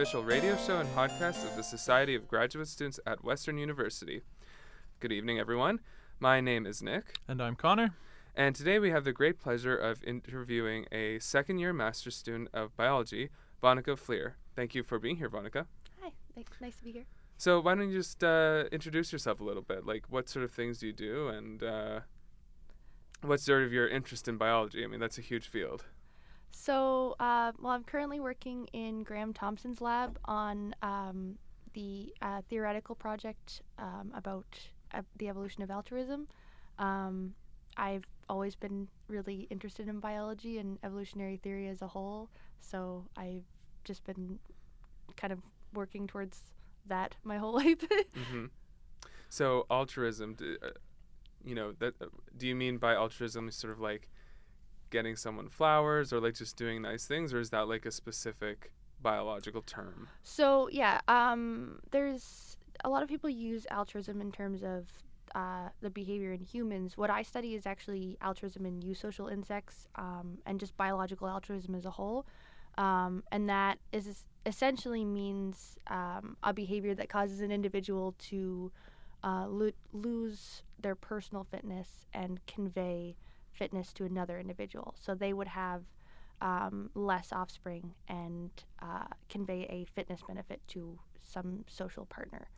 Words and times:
official 0.00 0.24
radio 0.24 0.56
show 0.56 0.78
and 0.78 0.88
podcast 0.94 1.44
of 1.44 1.54
the 1.56 1.62
Society 1.62 2.14
of 2.14 2.26
Graduate 2.26 2.66
Students 2.68 2.98
at 3.06 3.22
Western 3.22 3.58
University. 3.58 4.22
Good 4.98 5.12
evening, 5.12 5.38
everyone. 5.38 5.80
My 6.18 6.40
name 6.40 6.64
is 6.64 6.82
Nick, 6.82 7.18
And 7.28 7.42
I'm 7.42 7.54
Connor. 7.54 7.90
and 8.34 8.54
today 8.56 8.78
we 8.78 8.88
have 8.92 9.04
the 9.04 9.12
great 9.12 9.38
pleasure 9.38 9.76
of 9.76 10.02
interviewing 10.02 10.86
a 10.90 11.18
second 11.18 11.58
year 11.58 11.74
master's 11.74 12.16
student 12.16 12.48
of 12.54 12.74
biology, 12.78 13.28
Vonica 13.62 13.98
Flear. 13.98 14.36
Thank 14.56 14.74
you 14.74 14.82
for 14.82 14.98
being 14.98 15.16
here, 15.16 15.28
Vonica. 15.28 15.66
Hi, 16.00 16.12
thanks. 16.34 16.58
Nice 16.62 16.76
to 16.76 16.84
be 16.84 16.92
here. 16.92 17.04
So, 17.36 17.60
why 17.60 17.74
don't 17.74 17.90
you 17.90 17.98
just 17.98 18.24
uh, 18.24 18.64
introduce 18.72 19.12
yourself 19.12 19.40
a 19.40 19.44
little 19.44 19.60
bit? 19.60 19.84
Like, 19.84 20.06
what 20.08 20.30
sort 20.30 20.46
of 20.46 20.50
things 20.50 20.78
do 20.78 20.86
you 20.86 20.94
do, 20.94 21.28
and 21.28 21.62
uh, 21.62 22.00
what's 23.20 23.42
sort 23.42 23.64
of 23.64 23.72
your 23.74 23.86
interest 23.86 24.28
in 24.28 24.38
biology? 24.38 24.82
I 24.82 24.86
mean, 24.86 24.98
that's 25.00 25.18
a 25.18 25.22
huge 25.22 25.48
field. 25.48 25.84
So, 26.52 27.16
uh, 27.20 27.52
well, 27.60 27.72
I'm 27.72 27.84
currently 27.84 28.20
working 28.20 28.66
in 28.72 29.02
Graham 29.02 29.32
Thompson's 29.32 29.80
lab 29.80 30.18
on 30.24 30.74
um, 30.82 31.38
the 31.72 32.12
uh, 32.22 32.42
theoretical 32.48 32.94
project 32.94 33.62
um, 33.78 34.12
about 34.14 34.46
uh, 34.92 35.02
the 35.18 35.28
evolution 35.28 35.62
of 35.62 35.70
altruism. 35.70 36.26
Um, 36.78 37.34
I've 37.76 38.04
always 38.28 38.54
been 38.56 38.88
really 39.08 39.46
interested 39.50 39.88
in 39.88 40.00
biology 40.00 40.58
and 40.58 40.78
evolutionary 40.82 41.36
theory 41.36 41.68
as 41.68 41.82
a 41.82 41.86
whole, 41.88 42.28
so 42.60 43.06
I've 43.16 43.44
just 43.84 44.04
been 44.04 44.38
kind 45.16 45.32
of 45.32 45.40
working 45.74 46.06
towards 46.06 46.40
that 46.86 47.16
my 47.24 47.38
whole 47.38 47.52
life. 47.62 47.78
hmm 48.30 48.46
So 49.28 49.66
altruism, 49.70 50.36
uh, 50.40 50.68
you 51.44 51.54
know, 51.54 51.72
that 51.78 51.94
uh, 52.00 52.06
do 52.36 52.46
you 52.46 52.54
mean 52.54 52.78
by 52.78 52.94
altruism 52.94 53.50
sort 53.50 53.72
of 53.72 53.80
like 53.80 54.08
getting 54.90 55.16
someone 55.16 55.48
flowers 55.48 56.12
or 56.12 56.20
like 56.20 56.34
just 56.34 56.56
doing 56.56 56.82
nice 56.82 57.06
things, 57.06 57.32
or 57.32 57.40
is 57.40 57.50
that 57.50 57.68
like 57.68 57.86
a 57.86 57.90
specific 57.90 58.72
biological 59.02 59.62
term? 59.62 60.08
So 60.22 60.68
yeah, 60.70 61.00
um, 61.08 61.78
there's 61.90 62.56
a 62.84 62.88
lot 62.88 63.02
of 63.02 63.08
people 63.08 63.30
use 63.30 63.66
altruism 63.70 64.20
in 64.20 64.32
terms 64.32 64.62
of 64.62 64.86
uh, 65.34 65.68
the 65.80 65.90
behavior 65.90 66.32
in 66.32 66.40
humans. 66.40 66.96
What 66.96 67.10
I 67.10 67.22
study 67.22 67.54
is 67.54 67.66
actually 67.66 68.18
altruism 68.20 68.66
in 68.66 68.80
eusocial 68.80 69.32
insects 69.32 69.86
um, 69.96 70.38
and 70.46 70.58
just 70.58 70.76
biological 70.76 71.28
altruism 71.28 71.74
as 71.74 71.84
a 71.84 71.90
whole, 71.90 72.26
um, 72.78 73.22
and 73.30 73.48
that 73.48 73.78
is 73.92 74.24
essentially 74.46 75.04
means 75.04 75.76
um, 75.88 76.36
a 76.42 76.52
behavior 76.52 76.94
that 76.94 77.08
causes 77.08 77.40
an 77.40 77.52
individual 77.52 78.14
to 78.18 78.72
uh, 79.22 79.46
lo- 79.46 79.70
lose 79.92 80.62
their 80.80 80.94
personal 80.94 81.44
fitness 81.44 82.06
and 82.14 82.40
convey 82.46 83.14
fitness 83.52 83.92
to 83.94 84.04
another 84.04 84.38
individual. 84.38 84.94
So 84.98 85.14
they 85.14 85.32
would 85.32 85.48
have 85.48 85.82
um, 86.40 86.90
less 86.94 87.32
offspring 87.32 87.92
and 88.08 88.50
uh, 88.80 89.04
convey 89.28 89.66
a 89.68 89.86
fitness 89.94 90.20
benefit 90.26 90.60
to 90.68 90.98
some 91.20 91.64
social 91.68 92.06
partner. 92.06 92.48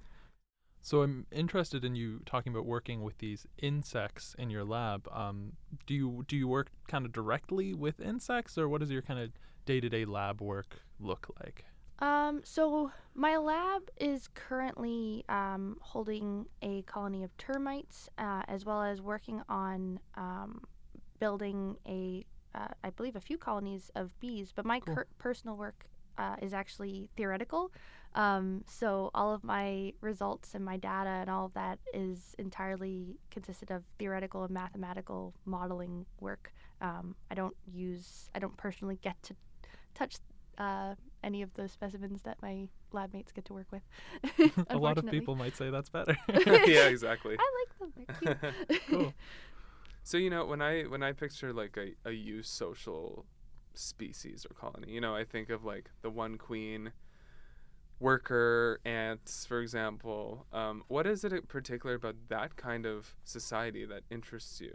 So 0.85 1.03
I'm 1.03 1.27
interested 1.31 1.85
in 1.85 1.95
you 1.95 2.21
talking 2.27 2.53
about 2.53 2.67
working 2.67 3.03
with 3.03 3.19
these 3.19 3.47
insects 3.59 4.35
in 4.37 4.51
your 4.51 4.65
lab. 4.65 5.09
Um, 5.13 5.53
do 5.87 5.95
you 5.95 6.25
do 6.27 6.37
you 6.37 6.49
work 6.49 6.71
kind 6.89 7.07
of 7.07 7.13
directly 7.13 7.73
with 7.73 8.01
insects, 8.01 8.59
or 8.59 8.69
what 8.69 8.81
does 8.81 8.91
your 8.91 9.03
kind 9.03 9.21
of 9.21 9.31
day-to-day 9.65 10.05
lab 10.05 10.41
work 10.41 10.81
look 10.99 11.29
like? 11.41 11.65
Um, 12.01 12.41
so 12.43 12.91
my 13.15 13.37
lab 13.37 13.83
is 13.97 14.27
currently 14.35 15.25
um, 15.29 15.77
holding 15.81 16.47
a 16.63 16.83
colony 16.83 17.23
of 17.23 17.37
termites, 17.37 18.09
uh, 18.19 18.43
as 18.49 18.65
well 18.65 18.83
as 18.83 19.01
working 19.01 19.41
on 19.49 20.01
um, 20.17 20.63
building 21.23 21.77
a, 21.87 22.27
uh, 22.53 22.67
I 22.83 22.91
believe, 22.91 23.15
a 23.15 23.21
few 23.21 23.39
colonies 23.39 23.93
of 23.95 24.19
bees. 24.19 24.53
But 24.53 24.65
my 24.65 24.81
Cool. 24.81 24.97
cur- 24.97 25.07
personal 25.19 25.57
work 25.57 25.87
uh, 26.19 26.35
is 26.43 26.53
actually 26.53 27.11
theoretical. 27.17 27.71
Um, 28.17 28.65
so 28.67 29.13
all 29.15 29.33
of 29.33 29.45
my 29.45 29.93
results 30.01 30.57
and 30.57 30.65
my 30.65 30.79
data 30.79 31.11
and 31.11 31.31
all 31.31 31.47
of 31.47 31.55
that 31.55 31.79
is 31.95 32.35
entirely 32.41 33.21
consisted 33.31 33.71
of 33.71 33.85
theoretical 34.01 34.43
and 34.43 34.53
mathematical 34.53 35.33
modeling 35.45 36.07
work. 36.19 36.53
Um, 36.81 37.15
I 37.31 37.37
don't 37.37 37.55
use, 37.73 38.29
I 38.35 38.41
don't 38.41 38.57
personally 38.57 38.99
get 39.01 39.23
to 39.23 39.37
touch 39.95 40.17
uh, 40.59 40.97
any 41.23 41.43
of 41.43 41.55
the 41.55 41.69
specimens 41.69 42.21
that 42.23 42.37
my 42.43 42.67
lab 42.91 43.15
mates 43.15 43.31
get 43.31 43.45
to 43.45 43.55
work 43.55 43.69
with. 43.71 43.85
a 44.71 44.77
lot 44.77 44.99
of 44.99 45.07
people 45.07 45.37
might 45.37 45.57
say 45.57 45.71
that's 45.71 45.89
better. 45.89 46.17
yeah, 46.47 46.89
exactly. 46.89 47.37
I 47.39 47.51
like 47.61 47.79
them. 47.79 47.93
They're 47.97 48.35
cute. 48.37 48.83
Cool. 48.91 49.15
So 50.03 50.19
you 50.19 50.31
know, 50.31 50.45
when 50.47 50.61
I 50.63 50.83
when 50.85 51.03
I 51.03 51.13
picture 51.13 51.53
like 51.53 51.77
a 51.77 51.95
a 52.09 52.13
eusocial 52.13 53.25
species 53.75 54.47
or 54.49 54.55
colony, 54.55 54.93
you 54.93 55.01
know, 55.01 55.15
I 55.15 55.25
think 55.25 55.51
of 55.51 55.65
like 55.65 55.91
the 56.03 56.11
one 56.11 56.39
queen 56.39 56.93
worker 58.01 58.81
ants, 58.85 59.47
for 59.47 59.61
example. 59.61 60.47
Um, 60.53 60.85
what 60.89 61.07
is 61.07 61.25
it 61.25 61.33
in 61.33 61.43
particular 61.43 61.95
about 61.95 62.17
that 62.29 62.57
kind 62.57 62.85
of 62.85 63.15
society 63.25 63.85
that 63.87 64.03
interests 64.11 64.61
you? 64.61 64.75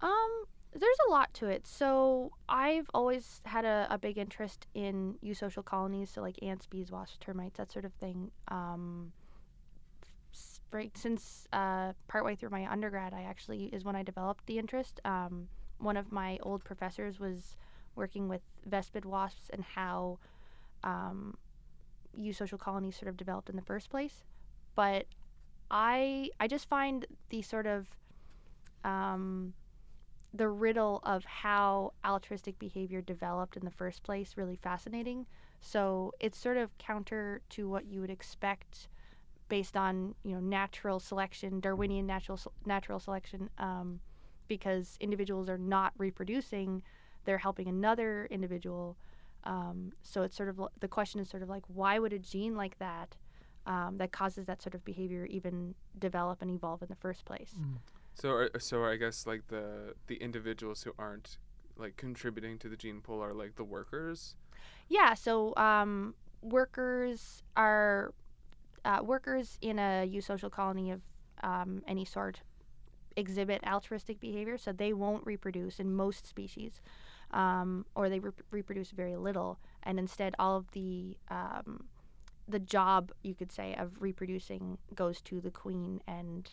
Um, 0.00 0.44
there's 0.72 0.98
a 1.08 1.10
lot 1.10 1.32
to 1.34 1.46
it. 1.46 1.66
So 1.66 2.32
I've 2.48 2.90
always 2.92 3.40
had 3.44 3.64
a, 3.64 3.86
a 3.90 3.98
big 3.98 4.18
interest 4.18 4.66
in 4.74 5.16
eusocial 5.24 5.64
colonies, 5.64 6.10
so 6.10 6.20
like 6.22 6.38
ants, 6.42 6.66
bees, 6.66 6.90
wasps, 6.90 7.18
termites, 7.18 7.56
that 7.58 7.70
sort 7.72 7.84
of 7.84 7.92
thing. 7.94 8.30
Um, 8.48 9.12
right 10.70 10.96
since 10.96 11.46
uh, 11.52 11.92
partway 12.08 12.34
through 12.34 12.50
my 12.50 12.70
undergrad, 12.70 13.14
I 13.14 13.22
actually 13.22 13.66
is 13.66 13.84
when 13.84 13.96
I 13.96 14.02
developed 14.02 14.46
the 14.46 14.58
interest. 14.58 15.00
Um, 15.04 15.48
one 15.78 15.96
of 15.96 16.12
my 16.12 16.38
old 16.42 16.64
professors 16.64 17.20
was 17.20 17.56
working 17.94 18.28
with 18.28 18.42
vespid 18.64 19.04
wasps 19.04 19.50
and 19.50 19.62
how 19.62 20.18
um, 20.84 21.36
eusocial 22.18 22.58
colonies 22.58 22.96
sort 22.96 23.08
of 23.08 23.16
developed 23.16 23.48
in 23.48 23.56
the 23.56 23.62
first 23.62 23.90
place. 23.90 24.24
But 24.74 25.06
I 25.70 26.30
I 26.38 26.46
just 26.46 26.68
find 26.68 27.06
the 27.30 27.42
sort 27.42 27.66
of 27.66 27.86
um, 28.84 29.54
the 30.32 30.48
riddle 30.48 31.00
of 31.02 31.24
how 31.24 31.92
altruistic 32.04 32.58
behavior 32.58 33.00
developed 33.00 33.56
in 33.56 33.64
the 33.64 33.70
first 33.70 34.02
place 34.02 34.34
really 34.36 34.56
fascinating. 34.56 35.26
So 35.60 36.12
it's 36.20 36.38
sort 36.38 36.56
of 36.56 36.76
counter 36.78 37.40
to 37.50 37.68
what 37.68 37.86
you 37.86 38.00
would 38.00 38.10
expect 38.10 38.88
based 39.48 39.76
on 39.76 40.14
you 40.24 40.32
know 40.32 40.40
natural 40.40 41.00
selection, 41.00 41.60
Darwinian 41.60 42.06
natural 42.06 42.40
natural 42.64 42.98
selection, 42.98 43.50
um, 43.58 44.00
because 44.48 44.96
individuals 45.00 45.48
are 45.48 45.58
not 45.58 45.92
reproducing, 45.98 46.82
they're 47.24 47.38
helping 47.38 47.68
another 47.68 48.26
individual. 48.30 48.96
Um, 49.44 49.92
so 50.02 50.22
it's 50.22 50.36
sort 50.36 50.48
of 50.48 50.60
the 50.80 50.88
question 50.88 51.20
is 51.20 51.28
sort 51.28 51.42
of 51.42 51.48
like 51.48 51.62
why 51.68 51.98
would 51.98 52.12
a 52.12 52.18
gene 52.18 52.56
like 52.56 52.78
that 52.78 53.16
um, 53.66 53.96
that 53.98 54.12
causes 54.12 54.46
that 54.46 54.62
sort 54.62 54.74
of 54.74 54.84
behavior 54.84 55.26
even 55.26 55.74
develop 55.98 56.42
and 56.42 56.50
evolve 56.50 56.82
in 56.82 56.88
the 56.88 56.96
first 56.96 57.24
place? 57.24 57.54
So, 58.14 58.30
are, 58.30 58.50
so 58.58 58.84
I 58.84 58.96
guess 58.96 59.26
like 59.26 59.46
the 59.48 59.94
the 60.06 60.16
individuals 60.16 60.82
who 60.82 60.92
aren't 60.98 61.38
like 61.76 61.96
contributing 61.96 62.58
to 62.58 62.68
the 62.68 62.76
gene 62.76 63.00
pool 63.00 63.22
are 63.22 63.34
like 63.34 63.56
the 63.56 63.64
workers. 63.64 64.36
Yeah, 64.88 65.14
so 65.14 65.54
um, 65.56 66.14
workers 66.42 67.42
are 67.56 68.14
uh, 68.86 69.02
workers 69.02 69.58
in 69.60 69.78
a 69.78 70.08
eusocial 70.10 70.50
colony 70.50 70.90
of 70.92 71.02
um, 71.42 71.82
any 71.86 72.04
sort 72.04 72.40
exhibit 73.16 73.62
altruistic 73.66 74.20
behavior, 74.20 74.56
so 74.56 74.72
they 74.72 74.92
won't 74.92 75.26
reproduce 75.26 75.80
in 75.80 75.94
most 75.94 76.26
species, 76.26 76.80
um, 77.32 77.84
or 77.94 78.08
they 78.08 78.20
re- 78.20 78.30
reproduce 78.50 78.90
very 78.90 79.16
little, 79.16 79.58
and 79.82 79.98
instead 79.98 80.34
all 80.38 80.56
of 80.56 80.70
the 80.72 81.16
um, 81.30 81.84
the 82.48 82.58
job 82.60 83.10
you 83.24 83.34
could 83.34 83.50
say 83.50 83.74
of 83.74 83.90
reproducing 84.00 84.78
goes 84.94 85.20
to 85.20 85.40
the 85.40 85.50
queen 85.50 86.00
and 86.06 86.48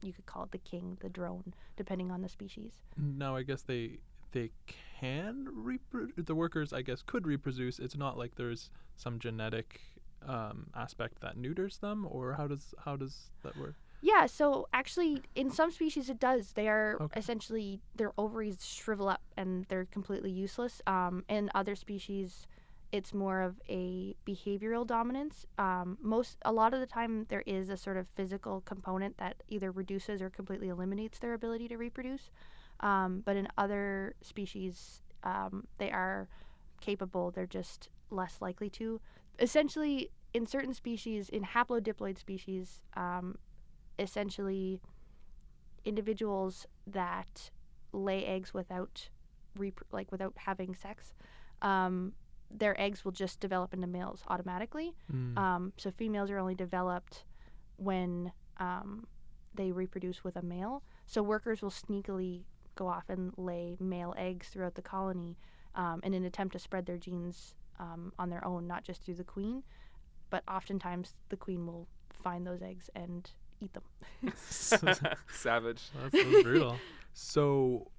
you 0.00 0.10
could 0.12 0.24
call 0.24 0.44
it 0.44 0.52
the 0.52 0.58
king, 0.58 0.96
the 1.00 1.08
drone, 1.10 1.52
depending 1.76 2.10
on 2.10 2.22
the 2.22 2.28
species. 2.28 2.72
Now 2.96 3.36
I 3.36 3.42
guess 3.42 3.62
they 3.62 3.98
they 4.32 4.50
can 4.98 5.48
reproduce. 5.52 6.24
The 6.24 6.34
workers 6.34 6.72
I 6.72 6.82
guess 6.82 7.02
could 7.02 7.26
reproduce. 7.26 7.78
It's 7.78 7.96
not 7.96 8.16
like 8.16 8.36
there's 8.36 8.70
some 8.96 9.18
genetic 9.18 9.80
um, 10.26 10.66
aspect 10.74 11.20
that 11.20 11.36
neuters 11.36 11.78
them, 11.78 12.06
or 12.10 12.34
how 12.34 12.46
does 12.46 12.74
how 12.84 12.96
does 12.96 13.30
that 13.42 13.56
work? 13.56 13.74
Yeah, 14.02 14.26
so 14.26 14.68
actually, 14.74 15.22
in 15.34 15.50
some 15.50 15.70
species, 15.70 16.10
it 16.10 16.20
does. 16.20 16.52
They 16.52 16.68
are 16.68 16.98
Okay. 17.00 17.18
essentially 17.18 17.80
their 17.96 18.12
ovaries 18.18 18.64
shrivel 18.66 19.08
up 19.08 19.22
and 19.36 19.64
they're 19.70 19.86
completely 19.86 20.30
useless. 20.30 20.82
Um, 20.86 21.24
in 21.30 21.50
other 21.54 21.74
species, 21.74 22.46
it's 22.92 23.14
more 23.14 23.40
of 23.40 23.58
a 23.66 24.14
behavioral 24.26 24.86
dominance. 24.86 25.46
Um, 25.56 25.96
most, 26.02 26.36
a 26.44 26.52
lot 26.52 26.74
of 26.74 26.80
the 26.80 26.86
time, 26.86 27.24
there 27.30 27.42
is 27.46 27.70
a 27.70 27.78
sort 27.78 27.96
of 27.96 28.06
physical 28.14 28.60
component 28.66 29.16
that 29.16 29.42
either 29.48 29.70
reduces 29.70 30.20
or 30.20 30.28
completely 30.28 30.68
eliminates 30.68 31.18
their 31.18 31.32
ability 31.32 31.68
to 31.68 31.78
reproduce. 31.78 32.30
Um, 32.80 33.22
but 33.24 33.36
in 33.36 33.48
other 33.56 34.14
species, 34.20 35.00
um, 35.22 35.66
they 35.78 35.90
are 35.90 36.28
capable. 36.82 37.30
They're 37.30 37.46
just 37.46 37.88
less 38.10 38.36
likely 38.42 38.68
to. 38.70 39.00
Essentially, 39.38 40.10
in 40.32 40.46
certain 40.46 40.74
species, 40.74 41.28
in 41.28 41.42
haplodiploid 41.42 42.18
species, 42.18 42.82
um, 42.96 43.36
essentially 43.98 44.80
individuals 45.84 46.66
that 46.86 47.50
lay 47.92 48.24
eggs 48.24 48.52
without 48.52 49.08
rep- 49.56 49.84
like 49.92 50.10
without 50.10 50.32
having 50.36 50.74
sex 50.74 51.14
um, 51.62 52.12
their 52.50 52.80
eggs 52.80 53.04
will 53.04 53.12
just 53.12 53.40
develop 53.40 53.74
into 53.74 53.86
males 53.86 54.22
automatically. 54.28 54.94
Mm. 55.12 55.36
Um, 55.36 55.72
so 55.76 55.90
females 55.90 56.30
are 56.30 56.38
only 56.38 56.54
developed 56.54 57.24
when 57.76 58.30
um, 58.58 59.06
they 59.54 59.72
reproduce 59.72 60.22
with 60.22 60.36
a 60.36 60.42
male. 60.42 60.82
So 61.06 61.22
workers 61.22 61.62
will 61.62 61.70
sneakily 61.70 62.42
go 62.76 62.86
off 62.86 63.04
and 63.08 63.32
lay 63.36 63.76
male 63.80 64.14
eggs 64.16 64.48
throughout 64.48 64.74
the 64.74 64.82
colony 64.82 65.36
um, 65.74 66.00
in 66.04 66.14
an 66.14 66.24
attempt 66.24 66.52
to 66.52 66.58
spread 66.58 66.86
their 66.86 66.98
genes 66.98 67.54
um, 67.78 68.12
on 68.18 68.30
their 68.30 68.44
own, 68.44 68.66
not 68.66 68.84
just 68.84 69.04
through 69.04 69.14
the 69.14 69.24
queen. 69.24 69.62
But 70.30 70.42
oftentimes 70.48 71.14
the 71.28 71.36
queen 71.36 71.66
will 71.66 71.86
find 72.10 72.46
those 72.46 72.62
eggs 72.62 72.90
and 72.94 73.30
eat 73.60 73.72
them. 73.72 73.84
Savage. 74.36 75.82
That's, 75.94 76.12
that's 76.12 76.42
brutal. 76.42 76.76
So 77.12 77.90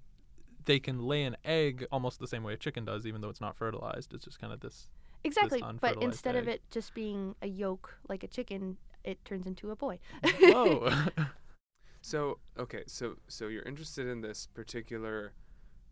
they 0.66 0.80
can 0.80 1.00
lay 1.00 1.24
an 1.24 1.38
egg 1.46 1.86
almost 1.92 2.20
the 2.20 2.28
same 2.28 2.44
way 2.44 2.54
a 2.54 2.58
chicken 2.58 2.86
does, 2.86 3.06
even 3.06 3.22
though 3.22 3.30
it's 3.30 3.42
not 3.42 3.56
fertilized. 3.56 4.14
It's 4.14 4.26
just 4.26 4.40
kind 4.40 4.52
of 4.52 4.60
this. 4.60 4.90
Exactly, 5.24 5.60
but 5.60 5.70
unfertilized 5.70 6.04
instead 6.04 6.36
of 6.36 6.48
it 6.48 6.62
just 6.70 6.94
being 6.94 7.36
a 7.42 7.48
yolk 7.48 7.98
like 8.10 8.24
a 8.24 8.28
chicken, 8.28 8.78
it 9.04 9.24
turns 9.26 9.48
into 9.48 9.72
a 9.72 9.76
boy. 9.76 10.00
Whoa. 10.40 10.92
So 12.06 12.38
okay, 12.60 12.84
so 12.86 13.16
so 13.28 13.48
you're 13.48 13.64
interested 13.64 14.06
in 14.06 14.22
this 14.22 14.48
particular, 14.54 15.34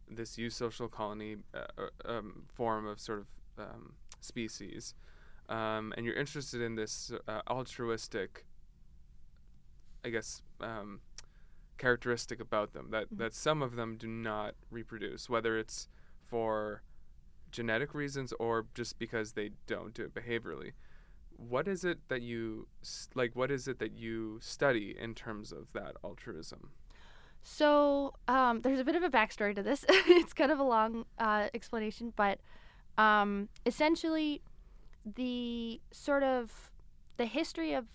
this 0.08 0.36
eusocial 0.36 0.92
colony 0.92 1.38
uh, 1.56 1.66
uh, 1.76 1.88
um, 2.06 2.44
form 2.54 2.86
of 2.86 3.00
sort 3.00 3.18
of 3.18 3.26
um, 3.58 3.94
species, 4.22 4.96
um, 5.50 5.94
and 5.98 6.06
you're 6.06 6.16
interested 6.16 6.62
in 6.62 6.76
this 6.76 7.12
uh, 7.28 7.42
altruistic, 7.50 8.46
I 10.06 10.10
guess, 10.10 10.42
um, 10.62 11.02
characteristic 11.78 12.40
about 12.40 12.74
them 12.74 12.92
that 12.92 13.10
Mhm. 13.10 13.18
that 13.18 13.34
some 13.34 13.62
of 13.62 13.76
them 13.76 13.98
do 13.98 14.08
not 14.08 14.56
reproduce, 14.70 15.30
whether 15.30 15.58
it's 15.58 15.88
for 16.26 16.84
genetic 17.52 17.94
reasons 17.94 18.34
or 18.40 18.66
just 18.74 18.98
because 19.00 19.34
they 19.34 19.52
don't 19.68 19.94
do 19.94 20.04
it 20.06 20.14
behaviorally 20.14 20.74
what 21.38 21.68
is 21.68 21.84
it 21.84 22.00
that 22.10 22.22
you 22.22 22.68
like 23.16 23.36
what 23.36 23.52
is 23.52 23.68
it 23.68 23.80
that 23.80 23.92
you 23.92 24.40
study 24.42 24.96
in 24.98 25.14
terms 25.14 25.52
of 25.52 25.72
that 25.74 25.96
altruism 26.04 26.72
So 27.44 28.14
um, 28.28 28.62
there's 28.62 28.80
a 28.80 28.84
bit 28.86 28.96
of 28.96 29.04
a 29.04 29.10
backstory 29.10 29.56
to 29.56 29.64
this. 29.64 29.84
it's 29.90 30.34
kind 30.34 30.52
of 30.52 30.60
a 30.60 30.64
long 30.64 31.06
uh, 31.20 31.50
explanation, 31.54 32.14
but 32.16 32.40
um, 32.98 33.50
essentially, 33.66 34.42
the 35.16 35.82
sort 35.92 36.24
of 36.24 36.72
the 37.18 37.26
history 37.26 37.74
of 37.74 37.86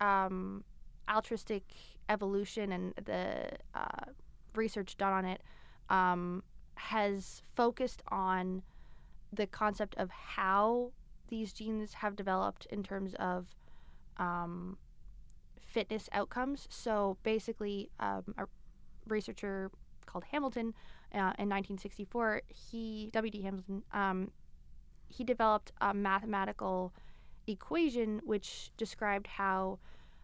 um, 0.00 0.64
altruistic 1.08 1.64
evolution 2.08 2.72
and 2.72 2.94
the 3.04 3.50
uh, 3.74 4.10
research 4.54 4.96
done 4.96 5.12
on 5.12 5.24
it 5.24 5.42
um, 5.88 6.42
has 6.74 7.42
focused 7.54 8.02
on 8.08 8.62
the 9.32 9.46
concept 9.46 9.94
of 9.96 10.10
how 10.10 10.90
these 11.28 11.52
genes 11.52 11.94
have 11.94 12.16
developed 12.16 12.66
in 12.70 12.82
terms 12.82 13.14
of 13.14 13.46
um, 14.16 14.76
fitness 15.60 16.08
outcomes. 16.12 16.66
So 16.70 17.16
basically, 17.22 17.90
um, 18.00 18.34
a 18.38 18.46
researcher 19.06 19.70
called 20.06 20.24
Hamilton 20.24 20.74
uh, 21.12 21.34
in 21.38 21.48
1964, 21.48 22.42
he 22.48 23.10
W.D. 23.12 23.42
Hamilton, 23.42 23.82
um, 23.92 24.30
he 25.08 25.24
developed 25.24 25.72
a 25.80 25.92
mathematical 25.92 26.92
equation 27.46 28.20
which 28.24 28.70
described 28.76 29.26
how 29.26 29.78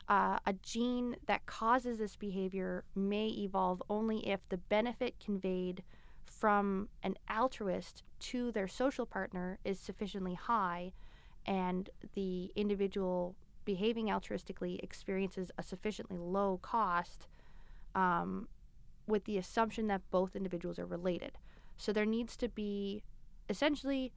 uh, 0.09 0.39
a 0.47 0.53
gene 0.63 1.17
that 1.27 1.45
causes 1.47 1.99
this 1.99 2.15
behavior 2.17 2.85
may 2.95 3.27
evolve 3.27 3.83
only 3.91 4.27
if 4.29 4.41
the 4.49 4.57
benefit 4.57 5.15
conveyed 5.25 5.83
from 6.25 6.89
an 7.03 7.17
altruist 7.29 8.03
to 8.21 8.53
their 8.53 8.69
social 8.69 9.07
partner 9.07 9.59
is 9.65 9.81
sufficiently 9.81 10.35
high 10.35 10.93
and 11.47 11.91
the 12.15 12.53
individual 12.55 13.35
behaving 13.65 14.07
altruistically 14.07 14.79
experiences 14.83 15.51
a 15.59 15.63
sufficiently 15.63 16.19
low 16.19 16.59
cost 16.63 17.27
um, 17.95 18.47
with 19.07 19.25
the 19.25 19.39
assumption 19.39 19.87
that 19.89 20.03
both 20.11 20.37
individuals 20.37 20.79
are 20.79 20.87
related. 20.87 21.39
So 21.77 21.93
there 21.93 22.07
needs 22.07 22.37
to 22.39 22.49
be 22.49 23.03
essentially 23.49 24.13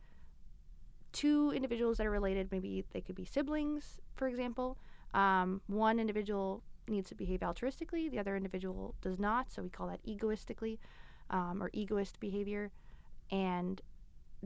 two 1.11 1.51
individuals 1.55 1.97
that 1.97 2.07
are 2.07 2.11
related. 2.11 2.51
Maybe 2.51 2.85
they 2.93 3.01
could 3.01 3.15
be 3.15 3.25
siblings, 3.25 3.99
for 4.15 4.27
example. 4.27 4.77
Um, 5.13 5.61
one 5.67 5.99
individual 5.99 6.63
needs 6.87 7.09
to 7.09 7.15
behave 7.15 7.41
altruistically, 7.41 8.09
the 8.09 8.19
other 8.19 8.35
individual 8.35 8.95
does 9.01 9.19
not. 9.19 9.51
So 9.51 9.61
we 9.61 9.69
call 9.69 9.87
that 9.87 9.99
egoistically 10.07 10.79
um, 11.29 11.61
or 11.61 11.69
egoist 11.73 12.19
behavior. 12.19 12.71
And 13.31 13.81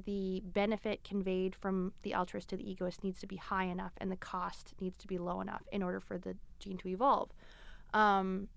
the 0.06 0.42
benefit 0.46 1.04
conveyed 1.04 1.56
from 1.56 1.94
the 2.02 2.14
altruist 2.14 2.50
to 2.50 2.58
the 2.58 2.70
egoist 2.70 3.04
needs 3.04 3.20
to 3.20 3.28
be 3.28 3.36
high 3.36 3.66
enough 3.66 3.92
and 3.98 4.12
the 4.12 4.18
cost 4.18 4.74
needs 4.82 4.98
to 4.98 5.08
be 5.08 5.18
low 5.18 5.40
enough 5.40 5.62
in 5.72 5.84
order 5.84 6.00
for 6.00 6.18
the 6.18 6.36
gene 6.60 6.78
to 6.78 6.88
evolve. 6.88 7.30
Um, 7.94 8.48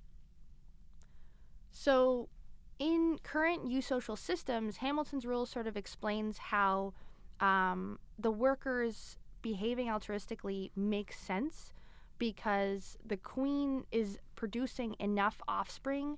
so, 1.79 2.31
in 2.79 3.19
current 3.23 3.67
eusocial 3.67 4.17
systems, 4.17 4.79
Hamilton's 4.79 5.27
rule 5.27 5.45
sort 5.45 5.67
of 5.67 5.77
explains 5.77 6.39
how 6.39 6.95
um, 7.39 7.99
the 8.19 8.31
workers 8.31 9.19
behaving 9.43 9.89
altruistically 9.89 10.71
makes 10.75 11.19
sense 11.19 11.75
because 12.17 12.97
the 13.05 13.19
queen 13.19 13.85
is 13.93 14.19
producing 14.37 14.97
enough 15.01 15.43
offspring 15.49 16.17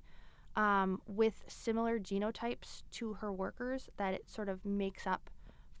um, 0.55 1.01
with 1.07 1.43
similar 1.47 1.99
genotypes 1.99 2.83
to 2.91 3.15
her 3.15 3.33
workers 3.33 3.89
that 3.97 4.13
it 4.13 4.29
sort 4.29 4.47
of 4.47 4.63
makes 4.63 5.05
up 5.05 5.29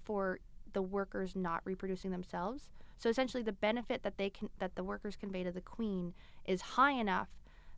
for 0.03 0.39
the 0.73 0.81
workers 0.81 1.37
not 1.37 1.61
reproducing 1.63 2.11
themselves. 2.11 2.69
So 2.97 3.07
essentially, 3.07 3.43
the 3.43 3.53
benefit 3.53 4.03
that 4.03 4.17
they 4.17 4.29
can 4.29 4.49
that 4.59 4.75
the 4.75 4.83
workers 4.83 5.15
convey 5.15 5.43
to 5.45 5.53
the 5.53 5.61
queen 5.61 6.13
is 6.43 6.59
high 6.61 6.91
enough 6.91 7.29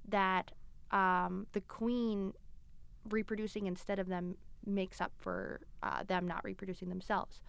that 0.10 0.52
um, 0.92 1.48
the 1.54 1.62
queen 1.62 2.34
reproducing 3.10 3.66
instead 3.68 4.00
of 4.00 4.08
them 4.08 4.38
makes 4.66 5.02
up 5.02 5.12
for 5.18 5.62
uh, 5.82 6.04
them 6.04 6.28
not 6.28 6.44
reproducing 6.44 6.90
themselves. 6.90 7.42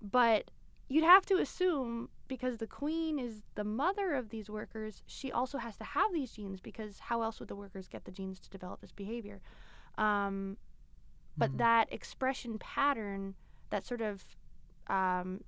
But 0.00 0.50
you'd 0.88 1.04
have 1.04 1.26
to 1.26 1.36
assume 1.38 2.10
because 2.28 2.58
the 2.58 2.66
queen 2.66 3.18
is 3.18 3.42
the 3.54 3.64
mother 3.64 4.14
of 4.14 4.30
these 4.30 4.48
workers, 4.50 5.02
she 5.06 5.32
also 5.32 5.58
has 5.58 5.76
to 5.78 5.84
have 5.84 6.12
these 6.12 6.32
genes 6.32 6.60
because 6.60 6.98
how 7.00 7.22
else 7.22 7.40
would 7.40 7.48
the 7.48 7.56
workers 7.56 7.88
get 7.88 8.04
the 8.04 8.12
genes 8.12 8.38
to 8.40 8.50
develop 8.50 8.80
this 8.80 8.92
behavior? 8.92 9.40
Um, 9.98 10.56
but 11.36 11.50
Mhm. 11.52 11.58
that 11.58 11.92
expression 11.92 12.58
pattern, 12.58 13.34
that 13.70 13.84
sort 13.84 14.00
of 14.00 14.24
um, 14.88 15.42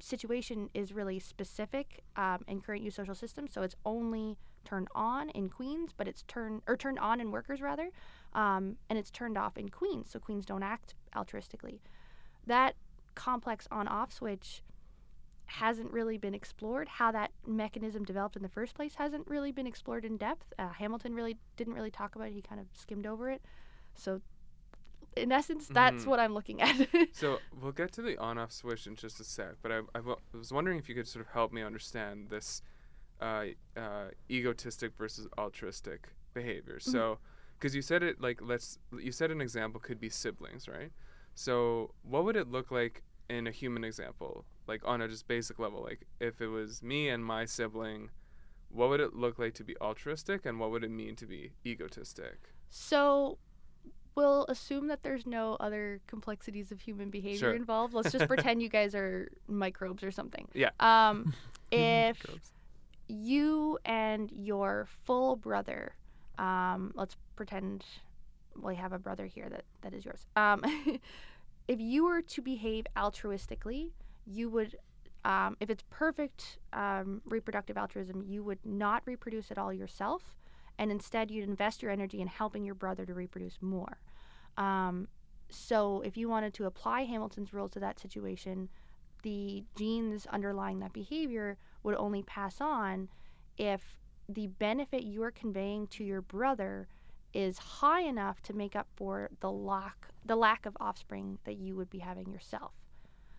situation 0.00 0.70
is 0.74 0.92
really 0.92 1.18
specific 1.18 2.02
um, 2.16 2.44
in 2.46 2.60
current 2.60 2.84
eusocial 2.84 3.16
systems. 3.16 3.52
So 3.52 3.62
it's 3.62 3.76
only 3.84 4.38
turned 4.64 4.88
on 4.94 5.30
in 5.30 5.48
queens, 5.48 5.92
but 5.96 6.08
it's 6.08 6.22
turned 6.24 6.62
or 6.66 6.76
turned 6.76 6.98
on 6.98 7.20
in 7.20 7.30
workers 7.30 7.60
rather, 7.60 7.90
um, 8.34 8.76
and 8.88 8.98
it's 8.98 9.10
turned 9.10 9.36
off 9.38 9.56
in 9.58 9.68
queens. 9.68 10.10
So 10.10 10.18
queens 10.18 10.44
don't 10.44 10.62
act 10.62 10.94
altruistically. 11.14 11.80
That 12.46 12.74
complex 13.14 13.68
on-off 13.70 14.12
switch 14.12 14.62
hasn't 15.46 15.90
really 15.90 16.16
been 16.16 16.34
explored. 16.34 16.88
How 16.88 17.12
that 17.12 17.30
mechanism 17.46 18.04
developed 18.04 18.36
in 18.36 18.42
the 18.42 18.48
first 18.48 18.74
place 18.74 18.94
hasn't 18.94 19.26
really 19.28 19.52
been 19.52 19.66
explored 19.66 20.04
in 20.04 20.16
depth. 20.16 20.52
Uh, 20.58 20.70
Hamilton 20.70 21.14
really 21.14 21.36
didn't 21.56 21.74
really 21.74 21.90
talk 21.90 22.14
about 22.16 22.28
it. 22.28 22.32
He 22.32 22.40
kind 22.40 22.60
of 22.60 22.66
skimmed 22.72 23.06
over 23.06 23.28
it. 23.30 23.42
So, 23.94 24.22
in 25.14 25.30
essence, 25.30 25.68
that's 25.68 26.04
Mhm. 26.04 26.06
what 26.06 26.20
I'm 26.20 26.32
looking 26.32 26.62
at. 26.62 26.88
so 27.12 27.38
we'll 27.60 27.72
get 27.72 27.92
to 27.92 28.02
the 28.02 28.16
on-off 28.16 28.50
switch 28.50 28.86
in 28.86 28.96
just 28.96 29.20
a 29.20 29.24
sec 29.24 29.56
but 29.60 29.70
I, 29.70 29.80
I 29.94 30.00
was 30.32 30.50
wondering 30.52 30.78
if 30.78 30.88
you 30.88 30.94
could 30.94 31.06
sort 31.06 31.22
of 31.26 31.30
help 31.32 31.52
me 31.52 31.60
understand 31.62 32.30
this 32.30 32.62
uh, 33.22 33.44
uh, 33.76 34.08
egotistic 34.30 34.92
versus 34.98 35.26
altruistic 35.38 36.08
behavior 36.34 36.78
Mm-hmm. 36.80 36.90
so 36.92 37.18
because 37.58 37.74
you 37.74 37.82
said 37.82 38.02
it 38.02 38.20
like 38.20 38.40
let's 38.42 38.78
you 38.98 39.12
said 39.12 39.30
an 39.30 39.40
example 39.40 39.80
could 39.80 40.00
be 40.00 40.08
siblings 40.08 40.66
right 40.68 40.90
so 41.34 41.94
what 42.02 42.24
would 42.24 42.36
it 42.36 42.48
look 42.50 42.70
like 42.70 43.02
in 43.30 43.46
a 43.46 43.50
human 43.50 43.84
example 43.84 44.44
like 44.66 44.82
on 44.84 45.00
a 45.00 45.08
just 45.08 45.26
basic 45.28 45.58
level 45.58 45.82
like 45.82 46.06
if 46.20 46.40
it 46.40 46.48
was 46.48 46.82
me 46.82 47.08
and 47.08 47.24
my 47.24 47.44
sibling 47.44 48.10
what 48.70 48.88
would 48.88 49.00
it 49.00 49.14
look 49.14 49.38
like 49.38 49.54
to 49.54 49.64
be 49.64 49.76
altruistic 49.80 50.44
and 50.46 50.58
what 50.58 50.70
would 50.70 50.82
it 50.82 50.90
mean 50.90 51.14
to 51.14 51.26
be 51.26 51.52
egotistic 51.64 52.38
So 52.70 53.38
we'll 54.14 54.44
assume 54.48 54.88
that 54.88 55.02
there's 55.02 55.26
no 55.26 55.56
other 55.60 56.00
complexities 56.06 56.72
of 56.72 56.80
human 56.80 57.08
behavior 57.10 57.38
Sure. 57.38 57.54
involved. 57.54 57.94
Let's 57.94 58.12
just 58.12 58.26
pretend 58.34 58.60
you 58.62 58.68
guys 58.68 58.94
are 58.94 59.30
microbes 59.46 60.02
or 60.02 60.10
something. 60.10 60.48
Yeah. 60.54 60.70
Um, 60.80 61.32
if 61.70 62.16
Microbes. 62.18 62.52
You 63.12 63.78
and 63.84 64.30
your 64.32 64.88
full 65.04 65.36
brother, 65.36 65.94
um, 66.38 66.92
let's 66.94 67.16
pretend 67.36 67.84
we 68.60 68.74
have 68.74 68.92
a 68.92 68.98
brother 68.98 69.26
here 69.26 69.48
that, 69.48 69.64
that 69.82 69.94
is 69.94 70.04
yours. 70.04 70.26
Um, 70.36 70.62
if 71.68 71.80
you 71.80 72.04
were 72.04 72.22
to 72.22 72.42
behave 72.42 72.86
altruistically, 72.96 73.90
you 74.26 74.48
would, 74.50 74.76
um, 75.24 75.56
if 75.60 75.70
it's 75.70 75.84
perfect 75.90 76.58
um, 76.72 77.22
reproductive 77.24 77.76
altruism, 77.76 78.22
you 78.26 78.42
would 78.42 78.58
not 78.64 79.02
reproduce 79.04 79.50
at 79.50 79.58
all 79.58 79.72
yourself, 79.72 80.22
and 80.78 80.90
instead 80.90 81.30
you'd 81.30 81.48
invest 81.48 81.82
your 81.82 81.90
energy 81.90 82.20
in 82.20 82.26
helping 82.26 82.64
your 82.64 82.74
brother 82.74 83.04
to 83.04 83.14
reproduce 83.14 83.58
more. 83.60 83.98
Um, 84.56 85.08
so 85.50 86.00
if 86.00 86.16
you 86.16 86.28
wanted 86.28 86.54
to 86.54 86.64
apply 86.64 87.04
Hamilton's 87.04 87.52
rule 87.52 87.68
to 87.70 87.80
that 87.80 88.00
situation, 88.00 88.68
the 89.22 89.64
genes 89.76 90.26
underlying 90.26 90.80
that 90.80 90.92
behavior 90.92 91.58
would 91.82 91.96
only 91.96 92.22
pass 92.22 92.60
on 92.60 93.08
if 93.58 93.98
the 94.28 94.46
benefit 94.46 95.02
you 95.02 95.22
are 95.22 95.30
conveying 95.30 95.86
to 95.88 96.04
your 96.04 96.22
brother 96.22 96.88
is 97.34 97.58
high 97.58 98.02
enough 98.02 98.40
to 98.42 98.52
make 98.52 98.76
up 98.76 98.86
for 98.96 99.30
the 99.40 99.50
lack 99.50 100.08
the 100.24 100.36
lack 100.36 100.66
of 100.66 100.76
offspring 100.80 101.38
that 101.44 101.56
you 101.56 101.74
would 101.74 101.90
be 101.90 101.98
having 101.98 102.30
yourself. 102.30 102.72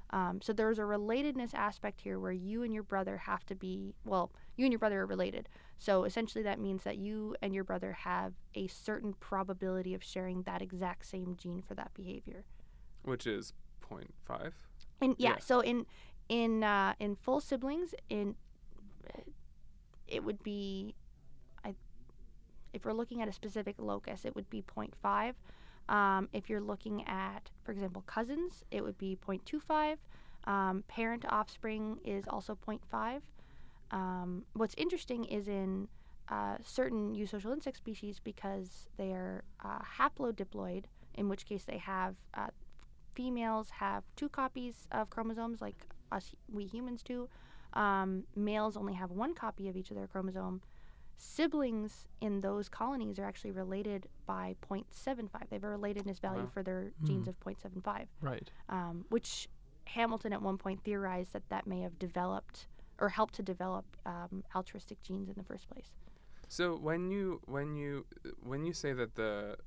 Um, 0.09 0.41
so 0.41 0.51
there's 0.53 0.77
a 0.77 0.83
relatedness 0.83 1.53
aspect 1.53 2.01
here 2.01 2.19
where 2.19 2.31
you 2.33 2.61
and 2.63 2.73
your 2.73 2.83
brother 2.83 3.17
have 3.17 3.45
to 3.45 3.55
be 3.55 3.95
well, 4.03 4.31
you 4.57 4.65
and 4.65 4.71
your 4.71 4.79
brother 4.79 5.01
are 5.01 5.05
related. 5.05 5.47
So 5.79 6.03
essentially, 6.03 6.43
that 6.43 6.59
means 6.59 6.83
that 6.83 6.97
you 6.97 7.35
and 7.41 7.53
your 7.55 7.63
brother 7.63 7.93
have 7.93 8.33
a 8.55 8.67
certain 8.67 9.13
probability 9.19 9.93
of 9.93 10.03
sharing 10.03 10.43
that 10.43 10.61
exact 10.61 11.05
same 11.07 11.35
gene 11.37 11.61
for 11.61 11.73
that 11.75 11.93
behavior. 11.93 12.43
Which 13.03 13.25
is 13.25 13.53
0.5. 13.89 14.51
And 15.01 15.15
yeah, 15.17 15.29
Yeah. 15.31 15.37
so 15.39 15.61
in 15.61 15.85
in 16.29 16.63
uh, 16.63 16.93
in 16.99 17.15
full 17.15 17.41
siblings, 17.41 17.93
in 18.09 18.35
it 20.13 20.23
would 20.23 20.41
be, 20.43 20.95
I, 21.65 21.73
if 22.71 22.85
we're 22.85 22.93
looking 22.93 23.21
at 23.21 23.27
a 23.27 23.33
specific 23.33 23.75
locus, 23.79 24.25
it 24.25 24.35
would 24.35 24.49
be 24.49 24.63
0.5. 24.63 25.33
Um, 25.93 26.29
if 26.31 26.49
you're 26.49 26.61
looking 26.61 27.05
at, 27.07 27.49
for 27.63 27.71
example, 27.71 28.03
cousins, 28.05 28.63
it 28.71 28.83
would 28.83 28.97
be 28.97 29.17
0.25. 29.27 29.97
Um, 30.45 30.83
parent 30.87 31.25
offspring 31.27 31.99
is 32.05 32.25
also 32.27 32.57
0.5. 32.67 33.21
Um, 33.91 34.43
what's 34.53 34.75
interesting 34.75 35.25
is 35.25 35.47
in 35.47 35.87
uh, 36.29 36.57
certain 36.63 37.15
eusocial 37.15 37.53
insect 37.53 37.77
species 37.77 38.19
because 38.23 38.87
they 38.97 39.11
are 39.11 39.43
uh, 39.63 39.79
haplodiploid, 39.99 40.85
in 41.15 41.27
which 41.27 41.45
case 41.45 41.63
they 41.63 41.77
have 41.77 42.15
uh, 42.33 42.47
females 43.13 43.69
have 43.69 44.03
two 44.15 44.29
copies 44.29 44.87
of 44.91 45.09
chromosomes, 45.09 45.61
like 45.61 45.75
us 46.13 46.33
we 46.51 46.65
humans 46.65 47.03
do. 47.03 47.27
Um, 47.73 48.23
males 48.35 48.77
only 48.77 48.93
have 48.93 49.11
one 49.11 49.33
copy 49.33 49.67
of 49.67 49.75
each 49.75 49.89
of 49.89 49.97
their 49.97 50.07
chromosome. 50.07 50.61
Siblings 51.17 52.05
in 52.21 52.41
those 52.41 52.69
colonies 52.69 53.17
are 53.19 53.25
actually 53.25 53.51
related 53.51 54.07
by 54.25 54.55
0.75. 54.69 55.29
They 55.49 55.55
have 55.55 55.63
a 55.63 55.67
relatedness 55.67 56.19
value 56.19 56.43
Wow. 56.43 56.49
for 56.53 56.63
their 56.63 56.91
genes 57.05 57.25
Hmm. 57.25 57.29
of 57.29 57.39
0.75 57.39 58.07
Right. 58.21 58.49
um, 58.69 59.05
which 59.09 59.47
Hamilton 59.85 60.33
at 60.33 60.41
one 60.41 60.57
point 60.57 60.83
theorized 60.83 61.33
that 61.33 61.47
that 61.49 61.67
may 61.67 61.81
have 61.81 61.97
developed 61.99 62.67
or 62.99 63.09
helped 63.09 63.33
to 63.35 63.43
develop 63.43 63.85
um, 64.05 64.43
altruistic 64.55 65.01
genes 65.01 65.29
in 65.29 65.35
the 65.37 65.43
first 65.43 65.67
place. 65.69 65.91
So 66.47 66.75
when 66.75 67.09
you 67.09 67.41
when 67.45 67.75
you 67.75 68.05
when 68.41 68.63
you 68.63 68.73
say 68.73 68.93
that 68.93 69.15
the 69.15 69.57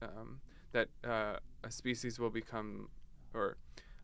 um, 0.00 0.40
that 0.72 0.88
uh, 1.04 1.36
a 1.62 1.70
species 1.70 2.18
will 2.18 2.30
become 2.30 2.88
or 3.34 3.56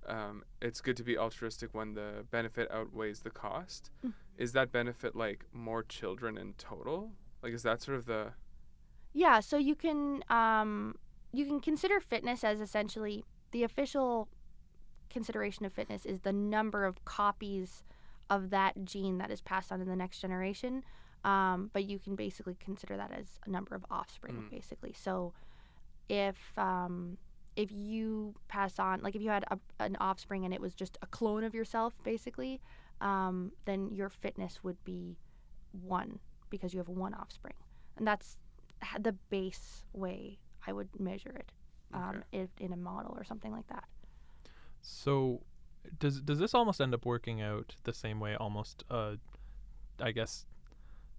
um, 0.09 0.43
it's 0.61 0.81
good 0.81 0.97
to 0.97 1.05
be 1.05 1.17
altruistic 1.19 1.75
when 1.75 1.95
the 1.95 2.25
benefit 2.31 2.71
outweighs 2.71 3.21
the 3.21 3.31
cost. 3.31 3.91
Mm. 4.05 4.13
Is 4.37 4.53
that 4.53 4.73
benefit 4.73 5.15
like 5.15 5.45
more 5.53 5.83
children 5.83 6.39
in 6.39 6.55
total? 6.55 7.13
Like 7.43 7.53
is 7.53 7.63
that 7.63 7.83
sort 7.83 7.99
of 7.99 8.07
the 8.07 8.33
Yeah, 9.13 9.41
so 9.41 9.57
you 9.57 9.75
can 9.75 10.23
um, 10.31 10.95
you 11.33 11.45
can 11.45 11.61
consider 11.61 12.01
fitness 12.01 12.43
as 12.45 12.61
essentially 12.61 13.25
the 13.53 13.63
official 13.65 14.29
consideration 15.11 15.65
of 15.65 15.73
fitness 15.73 16.05
is 16.05 16.21
the 16.21 16.33
number 16.33 16.85
of 16.85 17.05
copies 17.05 17.83
of 18.31 18.51
that 18.51 18.85
gene 18.85 19.19
that 19.19 19.31
is 19.31 19.41
passed 19.41 19.73
on 19.73 19.79
to 19.79 19.85
the 19.85 19.97
next 19.97 20.21
generation. 20.21 20.83
Um, 21.25 21.71
but 21.73 21.85
you 21.85 21.99
can 21.99 22.15
basically 22.15 22.57
consider 22.61 22.97
that 22.97 23.11
as 23.13 23.41
a 23.47 23.51
number 23.51 23.75
of 23.75 23.85
offspring, 23.91 24.37
Mm. 24.37 24.51
basically. 24.51 24.93
So 24.93 25.33
if 26.09 26.37
um, 26.57 27.19
if 27.59 27.73
you 27.73 28.35
pass 28.49 28.79
on, 28.79 29.01
like 29.03 29.17
if 29.17 29.23
you 29.23 29.31
had 29.31 29.45
a, 29.51 29.59
an 29.81 29.97
offspring 30.01 30.45
and 30.47 30.55
it 30.55 30.61
was 30.61 30.75
just 30.75 30.97
a 31.03 31.07
clone 31.09 31.45
of 31.45 31.55
yourself, 31.55 31.95
basically, 32.05 32.61
um, 33.03 33.53
then 33.67 33.91
your 33.91 34.09
fitness 34.09 34.63
would 34.63 34.83
be 34.85 35.19
one 35.73 36.21
because 36.51 36.73
you 36.73 36.79
have 36.79 36.89
one 36.89 37.15
offspring, 37.15 37.55
and 37.99 38.07
that's 38.07 38.39
the 39.01 39.13
base 39.29 39.85
way 39.93 40.39
I 40.67 40.73
would 40.73 40.89
measure 41.01 41.33
it 41.33 41.53
um, 41.93 42.23
Okay. 42.23 42.25
if, 42.33 42.51
in 42.61 42.73
a 42.73 42.77
model 42.77 43.15
or 43.17 43.25
something 43.25 43.53
like 43.53 43.67
that. 43.69 43.85
So, 44.83 45.43
does 45.99 46.21
does 46.21 46.39
this 46.39 46.55
almost 46.55 46.81
end 46.81 46.95
up 46.95 47.05
working 47.05 47.41
out 47.43 47.77
the 47.85 47.93
same 47.93 48.21
way? 48.21 48.37
Almost, 48.37 48.85
uh, 48.91 49.17
I 50.01 50.13
guess, 50.13 50.47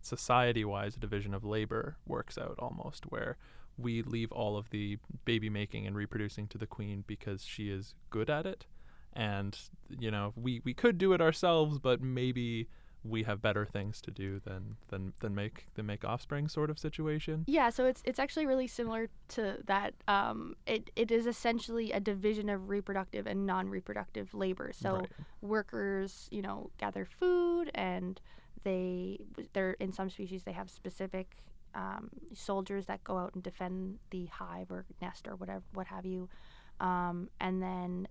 society-wise, 0.01 0.95
division 0.95 1.33
of 1.33 1.43
labor 1.43 1.97
works 2.07 2.37
out 2.37 2.55
almost, 2.59 3.05
where 3.11 3.37
we 3.77 4.01
leave 4.01 4.31
all 4.31 4.57
of 4.57 4.69
the 4.71 4.97
baby 5.25 5.49
making 5.49 5.87
and 5.87 5.95
reproducing 5.95 6.47
to 6.47 6.57
the 6.57 6.67
queen 6.67 7.03
because 7.07 7.43
she 7.43 7.69
is 7.69 7.93
good 8.09 8.29
at 8.29 8.45
it, 8.45 8.65
and 9.13 9.57
you 9.97 10.11
know 10.11 10.33
we 10.35 10.61
we 10.63 10.73
could 10.73 10.97
do 10.97 11.13
it 11.13 11.21
ourselves, 11.21 11.79
but 11.79 12.01
maybe 12.01 12.67
we 13.05 13.23
have 13.23 13.41
better 13.41 13.65
things 13.65 14.01
to 14.01 14.11
do 14.11 14.41
than 14.43 14.75
than 14.89 15.13
than 15.21 15.33
make 15.33 15.67
than 15.75 15.85
make 15.85 16.03
offspring 16.03 16.49
sort 16.49 16.69
of 16.69 16.77
situation. 16.77 17.45
Yeah, 17.47 17.69
so 17.69 17.85
it's 17.85 18.01
it's 18.05 18.19
actually 18.19 18.45
really 18.45 18.67
similar 18.67 19.07
to 19.29 19.57
that. 19.65 19.93
Um, 20.09 20.55
it 20.67 20.89
it 20.97 21.09
is 21.09 21.25
essentially 21.25 21.93
a 21.93 21.99
division 22.01 22.49
of 22.49 22.67
reproductive 22.69 23.25
and 23.27 23.45
non-reproductive 23.45 24.33
labor. 24.33 24.71
So 24.73 24.93
Right. 24.93 25.09
workers, 25.41 26.27
you 26.31 26.41
know, 26.41 26.69
gather 26.77 27.05
food, 27.05 27.71
and 27.73 28.19
they 28.63 29.19
they're 29.53 29.71
in 29.73 29.91
some 29.91 30.09
species 30.09 30.43
they 30.43 30.51
have 30.51 30.69
specific 30.69 31.37
um, 31.75 32.09
soldiers 32.33 32.85
that 32.87 33.03
go 33.03 33.17
out 33.17 33.33
and 33.35 33.43
defend 33.43 33.99
the 34.09 34.25
hive 34.27 34.71
or 34.71 34.85
nest 35.01 35.27
or 35.27 35.35
whatever 35.35 35.61
what 35.73 35.87
have 35.87 36.05
you, 36.05 36.27
um, 36.79 37.29
and 37.39 37.61
then 37.61 38.07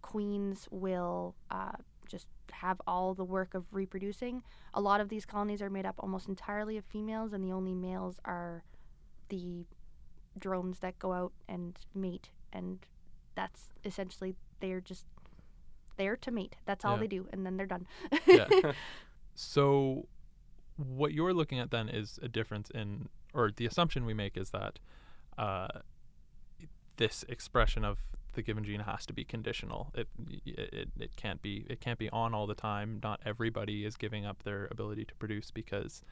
queens 0.00 0.66
will 0.70 1.34
uh, 1.50 1.72
just 2.06 2.26
have 2.52 2.80
all 2.86 3.14
the 3.14 3.24
work 3.24 3.54
of 3.54 3.64
reproducing. 3.72 4.42
A 4.74 4.80
lot 4.80 5.00
of 5.00 5.08
these 5.08 5.24
colonies 5.26 5.60
are 5.62 5.70
made 5.70 5.86
up 5.86 5.94
almost 5.98 6.28
entirely 6.28 6.76
of 6.78 6.84
females, 6.84 7.32
and 7.32 7.44
the 7.44 7.52
only 7.52 7.74
males 7.74 8.18
are 8.24 8.64
the 9.28 9.64
drones 10.38 10.78
that 10.80 10.98
go 10.98 11.12
out 11.12 11.32
and 11.48 11.78
mate, 11.94 12.30
and 12.52 12.78
that's 13.34 13.68
essentially 13.84 14.34
they're 14.60 14.80
just 14.80 15.04
there 15.98 16.16
to 16.16 16.30
mate. 16.30 16.56
That's 16.64 16.84
all 16.84 16.94
Yeah. 16.94 17.00
they 17.00 17.06
do, 17.08 17.28
and 17.32 17.44
then 17.44 17.56
they're 17.58 17.66
done. 17.66 17.86
Yeah. 18.26 18.48
So, 19.42 20.06
what 20.76 21.12
you're 21.12 21.34
looking 21.34 21.58
at 21.58 21.70
then 21.70 21.88
is 21.88 22.18
a 22.22 22.28
difference 22.28 22.70
in, 22.70 23.08
or 23.34 23.50
the 23.54 23.66
assumption 23.66 24.04
we 24.04 24.14
make 24.14 24.36
is 24.36 24.50
that 24.50 24.78
uh, 25.36 25.68
this 26.96 27.24
expression 27.28 27.84
of 27.84 27.98
the 28.34 28.42
given 28.42 28.64
gene 28.64 28.80
has 28.80 29.04
to 29.06 29.12
be 29.12 29.24
conditional. 29.24 29.92
It, 29.94 30.08
it 30.46 30.88
it 30.98 31.16
can't 31.16 31.42
be 31.42 31.66
it 31.68 31.80
can't 31.80 31.98
be 31.98 32.08
on 32.10 32.34
all 32.34 32.46
the 32.46 32.54
time. 32.54 33.00
Not 33.02 33.20
everybody 33.26 33.84
is 33.84 33.96
giving 33.96 34.24
up 34.24 34.42
their 34.42 34.68
ability 34.70 35.04
to 35.06 35.14
produce 35.16 35.50
because 35.50 36.02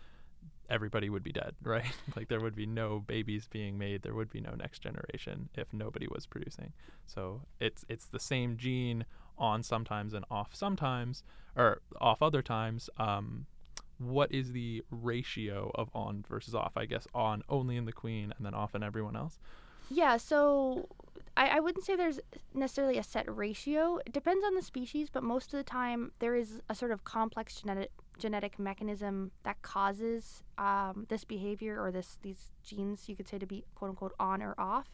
everybody 0.68 1.08
would 1.08 1.22
be 1.22 1.32
dead, 1.32 1.54
right? 1.62 1.84
like 2.16 2.28
there 2.28 2.40
would 2.40 2.54
be 2.54 2.66
no 2.66 3.00
babies 3.00 3.48
being 3.48 3.78
made. 3.78 4.02
There 4.02 4.14
would 4.14 4.30
be 4.30 4.40
no 4.40 4.52
next 4.52 4.80
generation 4.80 5.48
if 5.54 5.72
nobody 5.72 6.06
was 6.08 6.26
producing. 6.26 6.72
So 7.06 7.42
it's 7.60 7.84
it's 7.88 8.06
the 8.06 8.20
same 8.20 8.56
gene 8.56 9.04
on 9.40 9.62
sometimes 9.62 10.14
and 10.14 10.24
off 10.30 10.54
sometimes 10.54 11.24
or 11.56 11.80
off 12.00 12.22
other 12.22 12.42
times. 12.42 12.88
Um, 12.98 13.46
what 13.98 14.32
is 14.32 14.52
the 14.52 14.82
ratio 14.90 15.70
of 15.74 15.90
on 15.94 16.24
versus 16.28 16.54
off? 16.54 16.72
I 16.76 16.86
guess 16.86 17.06
on 17.14 17.42
only 17.48 17.76
in 17.76 17.84
the 17.84 17.92
queen 17.92 18.32
and 18.36 18.46
then 18.46 18.54
off 18.54 18.74
in 18.74 18.82
everyone 18.82 19.16
else. 19.16 19.38
Yeah, 19.90 20.16
so 20.18 20.88
I, 21.36 21.48
I 21.48 21.60
wouldn't 21.60 21.84
say 21.84 21.96
there's 21.96 22.20
necessarily 22.54 22.98
a 22.98 23.02
set 23.02 23.24
ratio. 23.34 23.98
It 24.06 24.12
depends 24.12 24.44
on 24.44 24.54
the 24.54 24.62
species, 24.62 25.10
but 25.10 25.22
most 25.22 25.52
of 25.52 25.58
the 25.58 25.64
time 25.64 26.12
there 26.18 26.36
is 26.36 26.60
a 26.68 26.74
sort 26.74 26.92
of 26.92 27.04
complex 27.04 27.60
genetic 27.60 27.90
genetic 28.18 28.58
mechanism 28.58 29.30
that 29.44 29.60
causes 29.62 30.42
um, 30.58 31.06
this 31.08 31.24
behavior 31.24 31.82
or 31.82 31.90
this 31.90 32.18
these 32.22 32.52
genes 32.62 33.08
you 33.08 33.16
could 33.16 33.26
say 33.26 33.38
to 33.38 33.46
be 33.46 33.64
quote 33.74 33.90
unquote 33.90 34.14
on 34.20 34.42
or 34.42 34.54
off. 34.58 34.88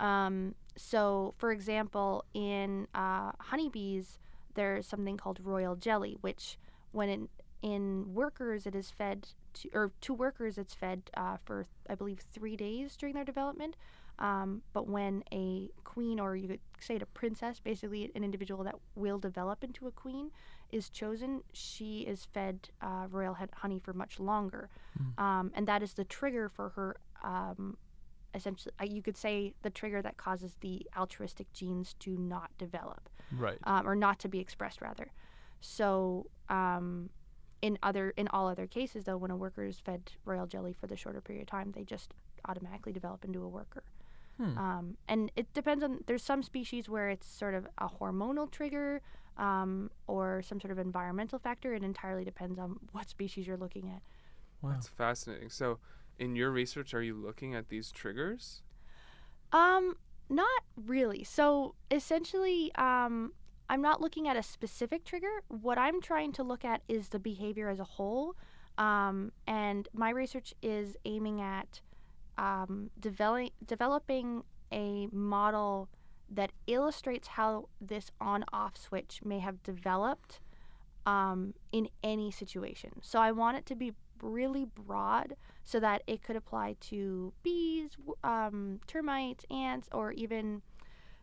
Um, 0.00 0.54
so, 0.76 1.34
for 1.38 1.52
example, 1.52 2.24
in 2.34 2.88
uh, 2.94 3.32
honeybees, 3.38 4.18
there's 4.54 4.86
something 4.86 5.16
called 5.16 5.38
royal 5.42 5.76
jelly, 5.76 6.16
which 6.20 6.58
when 6.92 7.08
in, 7.08 7.28
in 7.62 8.14
workers 8.14 8.66
it 8.66 8.74
is 8.74 8.90
fed 8.90 9.28
to, 9.54 9.68
or 9.72 9.92
to 10.00 10.14
workers 10.14 10.58
it's 10.58 10.74
fed 10.74 11.02
uh, 11.16 11.36
for 11.44 11.66
I 11.88 11.94
believe 11.94 12.20
three 12.32 12.56
days 12.56 12.96
during 12.96 13.14
their 13.14 13.24
development. 13.24 13.76
Um, 14.18 14.62
but 14.72 14.86
when 14.86 15.24
a 15.32 15.70
queen, 15.82 16.20
or 16.20 16.36
you 16.36 16.46
could 16.46 16.60
say 16.78 16.96
it 16.96 17.02
a 17.02 17.06
princess, 17.06 17.58
basically 17.58 18.12
an 18.14 18.22
individual 18.22 18.62
that 18.64 18.76
will 18.94 19.18
develop 19.18 19.64
into 19.64 19.88
a 19.88 19.90
queen, 19.90 20.30
is 20.70 20.88
chosen, 20.88 21.42
she 21.52 22.00
is 22.00 22.26
fed 22.32 22.68
uh, 22.80 23.06
royal 23.10 23.36
honey 23.54 23.80
for 23.80 23.92
much 23.92 24.20
longer. 24.20 24.68
Um, 25.18 25.50
and 25.54 25.66
that 25.66 25.82
is 25.82 25.94
the 25.94 26.04
trigger 26.04 26.48
for 26.48 26.68
her, 26.70 26.96
um, 27.24 27.76
essentially, 28.34 28.72
uh, 28.80 28.84
you 28.84 29.02
could 29.02 29.16
say 29.16 29.54
the 29.62 29.70
trigger 29.70 30.02
that 30.02 30.16
causes 30.16 30.56
the 30.60 30.86
altruistic 30.96 31.52
genes 31.52 31.94
to 32.00 32.16
not 32.16 32.50
develop 32.58 33.08
Right. 33.32 33.58
um, 33.64 33.88
or 33.88 33.94
not 33.96 34.18
to 34.20 34.28
be 34.28 34.40
expressed 34.40 34.80
rather. 34.82 35.10
So 35.60 36.26
um, 36.48 37.10
in 37.62 37.78
other 37.82 38.10
in 38.16 38.28
all 38.28 38.48
other 38.48 38.66
cases 38.66 39.04
though, 39.04 39.16
when 39.16 39.30
a 39.30 39.36
worker 39.36 39.64
is 39.64 39.80
fed 39.80 40.12
royal 40.24 40.46
jelly 40.46 40.72
for 40.72 40.86
the 40.86 40.96
shorter 40.96 41.20
period 41.20 41.42
of 41.42 41.48
time, 41.48 41.72
they 41.72 41.84
just 41.84 42.12
automatically 42.46 42.92
develop 42.92 43.24
into 43.24 43.42
a 43.42 43.48
worker. 43.48 43.82
Hmm. 44.36 44.58
Um, 44.58 44.96
and 45.08 45.30
it 45.36 45.52
depends 45.54 45.84
on, 45.84 46.00
there's 46.06 46.22
some 46.22 46.42
species 46.42 46.88
where 46.88 47.08
it's 47.08 47.26
sort 47.26 47.54
of 47.54 47.66
a 47.78 47.88
hormonal 47.88 48.50
trigger 48.50 49.00
um, 49.38 49.90
or 50.08 50.42
some 50.42 50.60
sort 50.60 50.72
of 50.72 50.78
environmental 50.78 51.38
factor. 51.38 51.72
It 51.72 51.82
entirely 51.84 52.24
depends 52.24 52.58
on 52.58 52.76
what 52.92 53.08
species 53.08 53.46
you're 53.46 53.56
looking 53.56 53.88
at. 53.88 54.02
Wow. 54.60 54.72
That's 54.72 54.88
fascinating. 54.88 55.50
So, 55.50 55.78
in 56.18 56.36
your 56.36 56.50
research, 56.50 56.94
are 56.94 57.02
you 57.02 57.14
looking 57.14 57.54
at 57.54 57.68
these 57.68 57.90
triggers? 57.90 58.62
Um, 59.52 59.96
not 60.28 60.62
really. 60.76 61.24
So 61.24 61.74
essentially, 61.90 62.72
um, 62.76 63.32
I'm 63.68 63.82
not 63.82 64.00
looking 64.00 64.28
at 64.28 64.36
a 64.36 64.42
specific 64.42 65.04
trigger. 65.04 65.42
What 65.48 65.78
I'm 65.78 66.00
trying 66.00 66.32
to 66.32 66.42
look 66.42 66.64
at 66.64 66.82
is 66.88 67.08
the 67.08 67.18
behavior 67.18 67.68
as 67.68 67.80
a 67.80 67.84
whole. 67.84 68.36
Um, 68.76 69.32
and 69.46 69.88
my 69.92 70.10
research 70.10 70.54
is 70.62 70.96
aiming 71.04 71.40
at 71.40 71.80
um, 72.36 72.90
develop- 72.98 73.52
developing 73.64 74.42
a 74.72 75.06
model 75.12 75.88
that 76.30 76.50
illustrates 76.66 77.28
how 77.28 77.68
this 77.80 78.10
on 78.20 78.44
off 78.52 78.76
switch 78.76 79.20
may 79.24 79.38
have 79.38 79.62
developed 79.62 80.40
um, 81.06 81.54
in 81.70 81.88
any 82.02 82.30
situation. 82.30 82.90
So 83.02 83.20
I 83.20 83.30
want 83.32 83.56
it 83.58 83.66
to 83.66 83.76
be 83.76 83.92
really 84.24 84.64
broad 84.64 85.36
so 85.62 85.78
that 85.80 86.02
it 86.06 86.22
could 86.22 86.36
apply 86.36 86.76
to 86.80 87.32
bees, 87.42 87.90
um, 88.22 88.80
termites, 88.86 89.44
ants, 89.50 89.88
or 89.92 90.12
even 90.12 90.62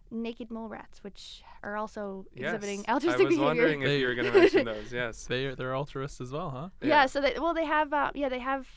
naked 0.09 0.51
mole 0.51 0.67
rats, 0.67 1.03
which 1.03 1.41
are 1.63 1.77
also 1.77 2.25
exhibiting 2.35 2.79
Yes. 2.79 2.89
altruistic 2.89 3.21
I 3.21 3.29
was 3.29 3.35
behavior. 3.37 3.45
wondering 3.45 3.81
if 3.83 3.99
you 4.01 4.07
were 4.07 4.15
going 4.15 4.31
to 4.31 4.39
mention 4.39 4.65
those. 4.65 4.91
Yes. 4.93 5.25
They 5.25 5.53
they're 5.55 5.75
altruists 5.75 6.19
as 6.21 6.31
well, 6.31 6.49
huh? 6.49 6.69
Yeah. 6.81 7.05
so 7.05 7.21
they 7.21 7.35
well 7.39 7.53
they 7.53 7.65
have 7.65 7.93
uh, 7.93 8.11
yeah 8.13 8.27
they 8.29 8.39
have 8.39 8.67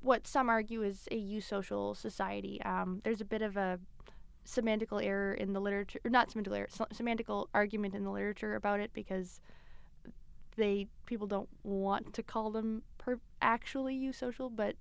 what 0.00 0.26
some 0.26 0.48
argue 0.48 0.82
is 0.82 1.08
a 1.10 1.20
eusocial 1.20 1.96
society. 1.96 2.60
Um, 2.62 3.00
there's 3.04 3.20
a 3.20 3.24
bit 3.24 3.42
of 3.42 3.56
a 3.56 3.78
semantical 4.46 5.04
error 5.04 5.34
in 5.34 5.52
the 5.52 5.60
literature, 5.60 5.98
or 6.04 6.10
not 6.10 6.30
semantical 6.30 6.56
error, 6.56 6.68
se- 6.70 6.84
semantical 6.94 7.46
argument 7.54 7.94
in 7.94 8.02
the 8.04 8.10
literature 8.10 8.54
about 8.54 8.80
it 8.80 8.92
because 8.94 9.40
they 10.56 10.86
people 11.06 11.26
don't 11.26 11.48
want 11.64 12.12
to 12.14 12.22
call 12.22 12.50
them 12.50 12.82
per- 12.98 13.20
actually 13.42 13.98
eusocial, 13.98 14.54
but 14.54 14.76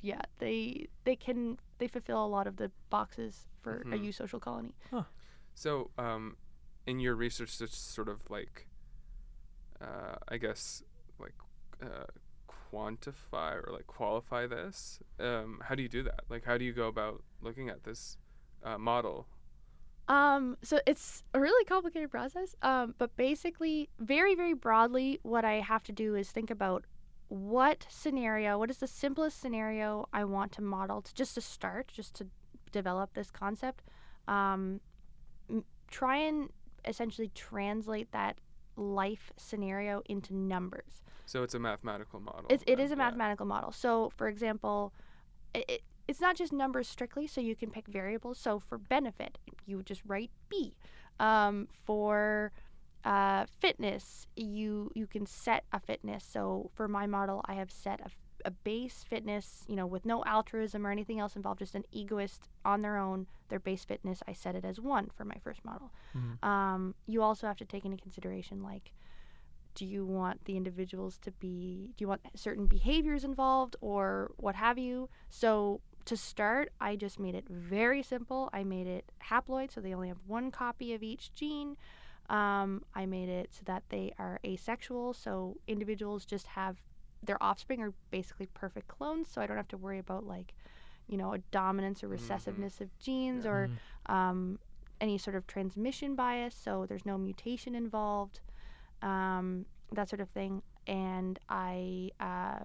yeah, 0.00 0.22
they 0.38 0.86
they 1.04 1.16
can 1.16 1.58
they 1.78 1.88
fulfill 1.88 2.24
a 2.24 2.28
lot 2.28 2.46
of 2.46 2.56
the 2.56 2.70
boxes 2.90 3.48
for 3.62 3.86
a 3.92 3.96
Mhm. 3.96 4.06
eusocial 4.08 4.40
colony. 4.40 4.74
So, 5.54 5.90
um, 5.98 6.36
in 6.86 7.00
your 7.00 7.14
research 7.14 7.58
to 7.58 7.66
sort 7.66 8.08
of 8.08 8.28
like, 8.30 8.68
uh, 9.80 10.16
I 10.28 10.36
guess, 10.38 10.82
like, 11.18 11.34
uh, 11.82 12.04
quantify 12.48 13.54
or 13.66 13.72
like 13.72 13.86
qualify 13.86 14.46
this, 14.46 15.00
um, 15.18 15.60
how 15.64 15.74
do 15.74 15.82
you 15.82 15.88
do 15.88 16.02
that? 16.04 16.20
Like, 16.28 16.44
how 16.44 16.58
do 16.58 16.64
you 16.64 16.72
go 16.72 16.88
about 16.88 17.22
looking 17.40 17.68
at 17.70 17.84
this 17.84 18.18
uh, 18.62 18.78
model? 18.78 19.26
Um, 20.08 20.56
so 20.62 20.78
it's 20.86 21.24
a 21.34 21.40
really 21.40 21.64
complicated 21.64 22.10
process. 22.10 22.54
Um, 22.62 22.94
but 22.98 23.16
basically, 23.16 23.88
very, 23.98 24.34
very 24.34 24.54
broadly, 24.54 25.18
what 25.22 25.44
I 25.44 25.54
have 25.60 25.82
to 25.84 25.92
do 25.92 26.14
is 26.14 26.30
think 26.30 26.50
about 26.50 26.84
what 27.28 27.86
scenario, 27.88 28.58
what 28.58 28.70
is 28.70 28.78
the 28.78 28.86
simplest 28.86 29.40
scenario 29.40 30.08
I 30.12 30.24
want 30.24 30.52
to 30.52 30.62
model 30.62 31.02
to 31.02 31.14
just 31.14 31.34
to 31.34 31.40
start, 31.40 31.88
just 31.88 32.14
to 32.16 32.26
develop 32.72 33.14
this 33.14 33.30
concept. 33.30 33.82
Um, 34.28 34.80
m- 35.50 35.64
try 35.90 36.16
and 36.18 36.50
essentially 36.84 37.30
translate 37.34 38.12
that 38.12 38.38
life 38.76 39.32
scenario 39.36 40.02
into 40.06 40.34
numbers. 40.34 41.02
So 41.24 41.42
it's 41.42 41.54
a 41.54 41.58
mathematical 41.58 42.20
model. 42.20 42.46
It's, 42.48 42.62
it 42.66 42.78
is 42.78 42.90
a 42.90 42.94
yeah. 42.94 42.98
mathematical 42.98 43.46
model. 43.46 43.72
So, 43.72 44.10
for 44.16 44.28
example, 44.28 44.92
it, 45.54 45.82
it's 46.06 46.20
not 46.20 46.36
just 46.36 46.52
numbers 46.52 46.88
strictly, 46.88 47.26
so 47.26 47.40
you 47.40 47.56
can 47.56 47.70
pick 47.70 47.88
variables. 47.88 48.38
So, 48.38 48.60
for 48.60 48.78
benefit, 48.78 49.38
you 49.66 49.76
would 49.76 49.86
just 49.86 50.02
write 50.06 50.30
B. 50.48 50.76
Um, 51.18 51.66
for 51.86 52.52
uh, 53.06 53.46
fitness, 53.60 54.26
you 54.36 54.90
you 54.94 55.06
can 55.06 55.24
set 55.26 55.64
a 55.72 55.80
fitness. 55.80 56.24
So, 56.24 56.70
for 56.74 56.88
my 56.88 57.06
model, 57.06 57.40
I 57.46 57.54
have 57.54 57.70
set 57.70 58.00
a, 58.00 58.10
a 58.44 58.50
base 58.50 59.04
fitness, 59.08 59.64
you 59.68 59.76
know, 59.76 59.86
with 59.86 60.04
no 60.04 60.24
altruism 60.24 60.86
or 60.86 60.90
anything 60.90 61.20
else 61.20 61.36
involved, 61.36 61.60
just 61.60 61.74
an 61.76 61.84
egoist 61.92 62.48
on 62.64 62.82
their 62.82 62.96
own. 62.96 63.26
Their 63.48 63.60
base 63.60 63.84
fitness, 63.84 64.22
I 64.26 64.32
set 64.32 64.56
it 64.56 64.64
as 64.64 64.80
one 64.80 65.10
for 65.16 65.24
my 65.24 65.36
first 65.44 65.64
model. 65.64 65.92
Mhm. 66.14 66.44
Um, 66.44 66.94
you 67.06 67.22
also 67.22 67.46
have 67.46 67.56
to 67.58 67.64
take 67.64 67.84
into 67.84 67.96
consideration 67.96 68.62
like 68.62 68.92
do 69.76 69.84
you 69.84 70.06
want 70.06 70.42
the 70.46 70.56
individuals 70.56 71.18
to 71.18 71.30
be 71.32 71.92
do 71.96 72.02
you 72.02 72.08
want 72.08 72.22
certain 72.34 72.66
behaviors 72.66 73.24
involved 73.24 73.76
or 73.82 74.32
what 74.38 74.54
have 74.54 74.78
you 74.78 75.08
so 75.28 75.82
to 76.06 76.16
start 76.16 76.72
i 76.80 76.96
just 76.96 77.20
made 77.20 77.34
it 77.34 77.46
very 77.48 78.02
simple 78.02 78.48
i 78.54 78.64
made 78.64 78.86
it 78.86 79.04
haploid 79.30 79.70
so 79.70 79.80
they 79.80 79.92
only 79.92 80.08
have 80.08 80.16
one 80.26 80.50
copy 80.50 80.94
of 80.94 81.02
each 81.02 81.30
gene 81.34 81.76
um, 82.28 82.82
i 82.94 83.06
made 83.06 83.28
it 83.28 83.50
so 83.52 83.62
that 83.64 83.82
they 83.88 84.12
are 84.18 84.38
asexual 84.44 85.12
so 85.12 85.56
individuals 85.66 86.24
just 86.24 86.46
have 86.48 86.76
their 87.22 87.42
offspring 87.42 87.80
are 87.80 87.92
basically 88.10 88.46
perfect 88.54 88.88
clones 88.88 89.28
so 89.30 89.40
i 89.40 89.46
don't 89.46 89.56
have 89.56 89.68
to 89.68 89.76
worry 89.76 89.98
about 89.98 90.24
like 90.26 90.54
you 91.08 91.16
know 91.16 91.32
a 91.32 91.38
dominance 91.50 92.02
or 92.02 92.08
Mhm. 92.08 92.12
recessiveness 92.12 92.80
of 92.80 92.96
genes 92.98 93.44
Yeah. 93.44 93.50
or 93.50 93.70
Mhm. 94.08 94.12
um, 94.12 94.58
any 95.00 95.18
sort 95.18 95.36
of 95.36 95.46
transmission 95.46 96.14
bias, 96.14 96.54
so 96.54 96.86
there's 96.86 97.04
no 97.04 97.18
mutation 97.18 97.74
involved, 97.74 98.40
um, 99.02 99.66
that 99.92 100.08
sort 100.08 100.20
of 100.20 100.30
thing. 100.30 100.62
And 100.86 101.38
I 101.48 102.10
uh, 102.20 102.60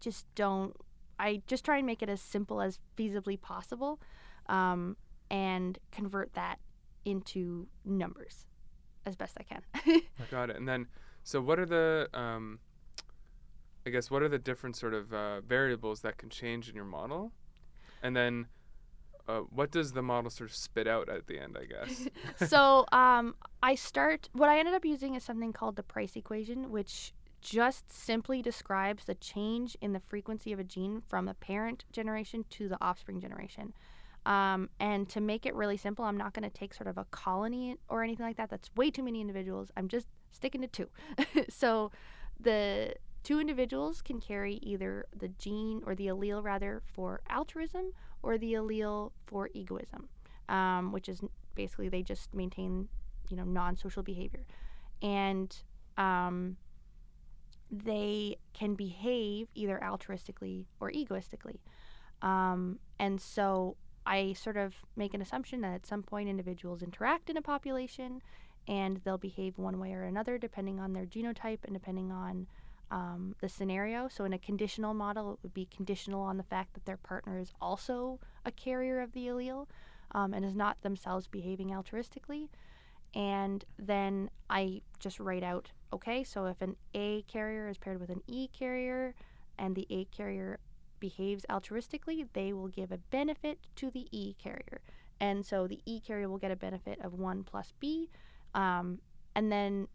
just 0.00 0.26
don't, 0.34 0.76
I 1.18 1.42
just 1.46 1.64
try 1.64 1.78
and 1.78 1.86
make 1.86 2.02
it 2.02 2.08
as 2.08 2.20
simple 2.20 2.60
as 2.60 2.78
feasibly 2.96 3.40
possible 3.40 4.00
um, 4.48 4.96
and 5.30 5.78
convert 5.90 6.34
that 6.34 6.58
into 7.04 7.66
numbers 7.84 8.46
as 9.06 9.16
best 9.16 9.36
I 9.38 9.42
can. 9.42 10.02
Got 10.30 10.50
it. 10.50 10.56
And 10.62 10.68
then, 10.68 10.86
so 11.24 11.40
what 11.40 11.58
are 11.58 11.66
the, 11.66 12.08
um, 12.14 12.58
I 13.86 13.90
guess, 13.90 14.10
what 14.10 14.22
are 14.22 14.28
the 14.28 14.38
different 14.38 14.76
sort 14.76 14.94
of 14.94 15.12
uh, 15.12 15.40
variables 15.40 16.00
that 16.02 16.18
can 16.18 16.28
change 16.28 16.68
in 16.68 16.74
your 16.74 16.84
model? 16.84 17.32
And 18.02 18.14
then, 18.14 18.46
uh, 19.28 19.40
what 19.50 19.70
does 19.70 19.92
the 19.92 20.02
model 20.02 20.30
sort 20.30 20.50
of 20.50 20.56
spit 20.56 20.86
out 20.86 21.08
at 21.08 21.26
the 21.26 21.38
end? 21.38 21.56
I 21.56 21.64
guess. 21.64 22.08
so 22.48 22.86
um, 22.92 23.34
I 23.62 23.74
start. 23.74 24.28
What 24.32 24.48
I 24.48 24.58
ended 24.58 24.74
up 24.74 24.84
using 24.84 25.14
is 25.14 25.22
something 25.22 25.52
called 25.52 25.76
the 25.76 25.82
price 25.82 26.16
equation, 26.16 26.70
which 26.70 27.12
just 27.40 27.90
simply 27.90 28.40
describes 28.40 29.04
the 29.04 29.14
change 29.16 29.76
in 29.80 29.92
the 29.92 30.00
frequency 30.00 30.52
of 30.52 30.58
a 30.58 30.64
gene 30.64 31.02
from 31.08 31.26
the 31.26 31.34
parent 31.34 31.84
generation 31.92 32.44
to 32.50 32.68
the 32.68 32.78
offspring 32.80 33.20
generation. 33.20 33.72
Um, 34.24 34.70
and 34.78 35.08
to 35.10 35.20
make 35.20 35.46
it 35.46 35.54
really 35.54 35.76
simple, 35.76 36.04
I'm 36.04 36.16
not 36.16 36.32
going 36.32 36.48
to 36.48 36.56
take 36.56 36.74
sort 36.74 36.86
of 36.86 36.96
a 36.96 37.04
colony 37.06 37.76
or 37.88 38.04
anything 38.04 38.24
like 38.24 38.36
that. 38.36 38.50
That's 38.50 38.70
way 38.76 38.90
too 38.90 39.02
many 39.02 39.20
individuals. 39.20 39.70
I'm 39.76 39.88
just 39.88 40.06
sticking 40.30 40.60
to 40.60 40.68
two. 40.68 40.88
so 41.48 41.90
the 42.38 42.94
two 43.24 43.40
individuals 43.40 44.02
can 44.02 44.20
carry 44.20 44.54
either 44.62 45.06
the 45.16 45.28
gene 45.28 45.82
or 45.86 45.94
the 45.94 46.06
allele 46.06 46.42
rather 46.42 46.82
for 46.84 47.20
altruism 47.30 47.92
or 48.22 48.38
the 48.38 48.54
allele 48.54 49.10
for 49.26 49.50
egoism, 49.54 50.08
um, 50.48 50.92
which 50.92 51.08
is 51.08 51.20
basically 51.54 51.88
they 51.88 52.02
just 52.02 52.34
maintain 52.34 52.88
you 53.28 53.36
know 53.36 53.44
non-social 53.44 54.02
behavior 54.02 54.44
and 55.00 55.62
um, 55.96 56.56
they 57.70 58.36
can 58.52 58.74
behave 58.74 59.48
either 59.54 59.80
altruistically 59.82 60.66
or 60.80 60.90
egoistically 60.90 61.60
um, 62.20 62.78
and 62.98 63.20
so 63.20 63.76
i 64.06 64.32
sort 64.32 64.56
of 64.56 64.74
make 64.96 65.14
an 65.14 65.22
assumption 65.22 65.60
that 65.60 65.74
at 65.74 65.86
some 65.86 66.02
point 66.02 66.28
individuals 66.28 66.82
interact 66.82 67.30
in 67.30 67.36
a 67.36 67.42
population 67.42 68.20
and 68.68 69.00
they'll 69.04 69.18
behave 69.18 69.58
one 69.58 69.78
way 69.78 69.92
or 69.92 70.04
another 70.04 70.38
depending 70.38 70.78
on 70.78 70.92
their 70.92 71.06
genotype 71.06 71.58
and 71.64 71.74
depending 71.74 72.12
on 72.12 72.46
um, 72.90 73.34
the 73.40 73.48
scenario 73.48 74.06
so 74.08 74.24
in 74.24 74.32
a 74.34 74.38
conditional 74.38 74.92
model 74.92 75.32
it 75.32 75.38
would 75.42 75.54
be 75.54 75.66
conditional 75.74 76.20
on 76.20 76.36
the 76.36 76.42
fact 76.42 76.74
that 76.74 76.84
their 76.84 76.98
partner 76.98 77.38
is 77.38 77.52
also 77.60 78.20
a 78.44 78.50
carrier 78.50 79.00
of 79.00 79.12
the 79.12 79.26
allele 79.26 79.66
um, 80.12 80.34
and 80.34 80.44
is 80.44 80.54
not 80.54 80.80
themselves 80.82 81.26
behaving 81.26 81.70
altruistically. 81.70 82.48
And 83.14 83.64
then 83.78 84.30
I 84.48 84.82
just 84.98 85.20
write 85.20 85.42
out 85.42 85.70
okay, 85.92 86.24
so 86.24 86.46
if 86.46 86.62
an 86.62 86.76
A 86.94 87.22
carrier 87.22 87.68
is 87.68 87.76
paired 87.76 88.00
with 88.00 88.08
an 88.08 88.22
E 88.26 88.48
carrier 88.48 89.14
and 89.58 89.76
the 89.76 89.86
A 89.90 90.06
carrier 90.06 90.58
behaves 91.02 91.44
altruistically, 91.50 92.28
they 92.32 92.52
will 92.52 92.68
give 92.68 92.92
a 92.92 92.96
benefit 92.96 93.58
to 93.74 93.90
the 93.90 94.06
E 94.12 94.34
carrier. 94.42 94.80
And 95.20 95.44
so 95.44 95.66
the 95.66 95.80
E 95.84 96.00
carrier 96.00 96.28
will 96.28 96.38
get 96.38 96.52
a 96.52 96.56
benefit 96.56 97.00
of 97.02 97.12
1 97.12 97.42
plus 97.42 97.74
B. 97.80 98.08
Um, 98.54 99.00
and 99.34 99.50
then 99.50 99.88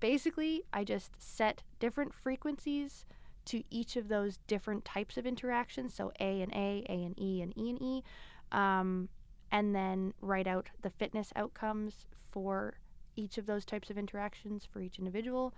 basically, 0.00 0.64
I 0.72 0.82
just 0.82 1.12
set 1.18 1.62
different 1.78 2.14
frequencies 2.14 3.04
to 3.44 3.62
each 3.70 3.96
of 3.96 4.08
those 4.08 4.38
different 4.46 4.86
types 4.86 5.18
of 5.18 5.26
interactions. 5.26 5.92
So 5.92 6.10
A 6.20 6.40
and 6.40 6.52
A, 6.54 6.84
A 6.88 7.04
and 7.04 7.20
E, 7.20 7.42
and 7.42 7.52
E 7.56 7.70
and 7.70 7.82
E. 7.82 8.02
Um, 8.50 9.10
and 9.52 9.74
then 9.74 10.14
write 10.22 10.46
out 10.46 10.70
the 10.80 10.90
fitness 10.90 11.32
outcomes 11.36 12.06
for 12.30 12.78
each 13.14 13.36
of 13.36 13.44
those 13.44 13.66
types 13.66 13.90
of 13.90 13.98
interactions 13.98 14.64
for 14.64 14.80
each 14.80 14.98
individual. 14.98 15.54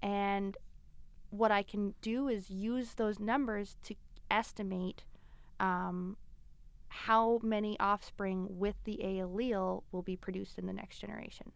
And 0.00 0.56
what 1.30 1.50
I 1.50 1.62
can 1.62 1.94
do 2.02 2.28
is 2.28 2.50
use 2.50 2.94
those 2.94 3.18
numbers 3.18 3.76
to 3.84 3.94
estimate 4.32 5.04
um, 5.60 6.16
how 6.88 7.40
many 7.42 7.78
offspring 7.78 8.46
with 8.50 8.76
the 8.84 9.02
A 9.02 9.20
allele 9.20 9.82
will 9.92 10.02
be 10.02 10.16
produced 10.16 10.58
in 10.58 10.66
the 10.66 10.72
next 10.72 10.98
generation. 10.98 11.52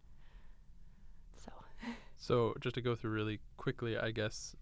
So, 1.36 1.52
So 2.16 2.54
just 2.60 2.74
to 2.76 2.80
go 2.80 2.94
through 2.94 3.10
really 3.10 3.40
quickly, 3.56 3.98
I 3.98 4.10
guess 4.10 4.54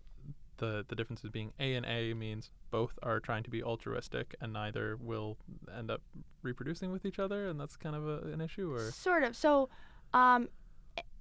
the 0.59 0.85
the 0.89 0.95
differences 0.95 1.31
being 1.31 1.53
A 1.59 1.75
and 1.75 1.87
A 1.87 2.15
means 2.15 2.51
both 2.71 2.99
are 3.03 3.21
trying 3.21 3.43
to 3.45 3.51
be 3.51 3.63
altruistic 3.63 4.35
and 4.41 4.53
neither 4.53 4.97
will 4.97 5.37
end 5.77 5.91
up 5.91 6.03
reproducing 6.43 6.91
with 6.93 7.05
each 7.05 7.19
other, 7.19 7.49
and 7.49 7.61
that's 7.61 7.77
kind 7.77 7.97
of 7.97 8.07
a, 8.09 8.19
an 8.33 8.41
issue. 8.41 8.73
Or 8.73 8.91
sort 8.91 9.23
of. 9.23 9.37
So, 9.37 9.69
um, 10.13 10.49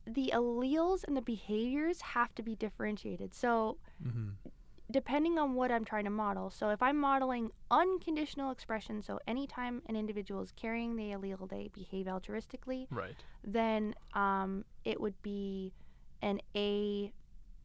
the 0.05 0.31
alleles 0.33 1.03
and 1.03 1.15
the 1.15 1.21
behaviors 1.21 2.01
have 2.01 2.33
to 2.35 2.43
be 2.43 2.55
differentiated. 2.55 3.33
So, 3.33 3.77
mm-hmm. 4.05 4.29
Depending 4.93 5.39
on 5.39 5.55
what 5.55 5.71
I'm 5.71 5.83
trying 5.83 6.03
to 6.05 6.11
model. 6.11 6.51
So 6.51 6.69
if 6.69 6.81
I'm 6.81 6.99
modeling 6.99 7.49
unconditional 7.71 8.51
expression, 8.51 9.01
so 9.01 9.19
anytime 9.27 9.81
an 9.89 9.95
individual 9.95 10.41
is 10.41 10.51
carrying 10.51 10.95
the 10.95 11.11
allele, 11.11 11.49
they 11.49 11.69
behave 11.73 12.05
altruistically, 12.05 12.85
right, 12.91 13.15
then 13.43 13.95
um, 14.13 14.63
it 14.85 15.01
would 15.01 15.19
be 15.23 15.73
an 16.21 16.39
A 16.55 17.11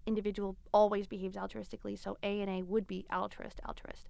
individual 0.07 0.57
always 0.73 1.07
behaves 1.07 1.37
altruistically. 1.37 1.99
So 1.99 2.17
A 2.23 2.41
and 2.41 2.51
A 2.51 2.63
would 2.63 2.87
be 2.87 3.05
altruist, 3.13 3.61
altruist. 3.67 4.09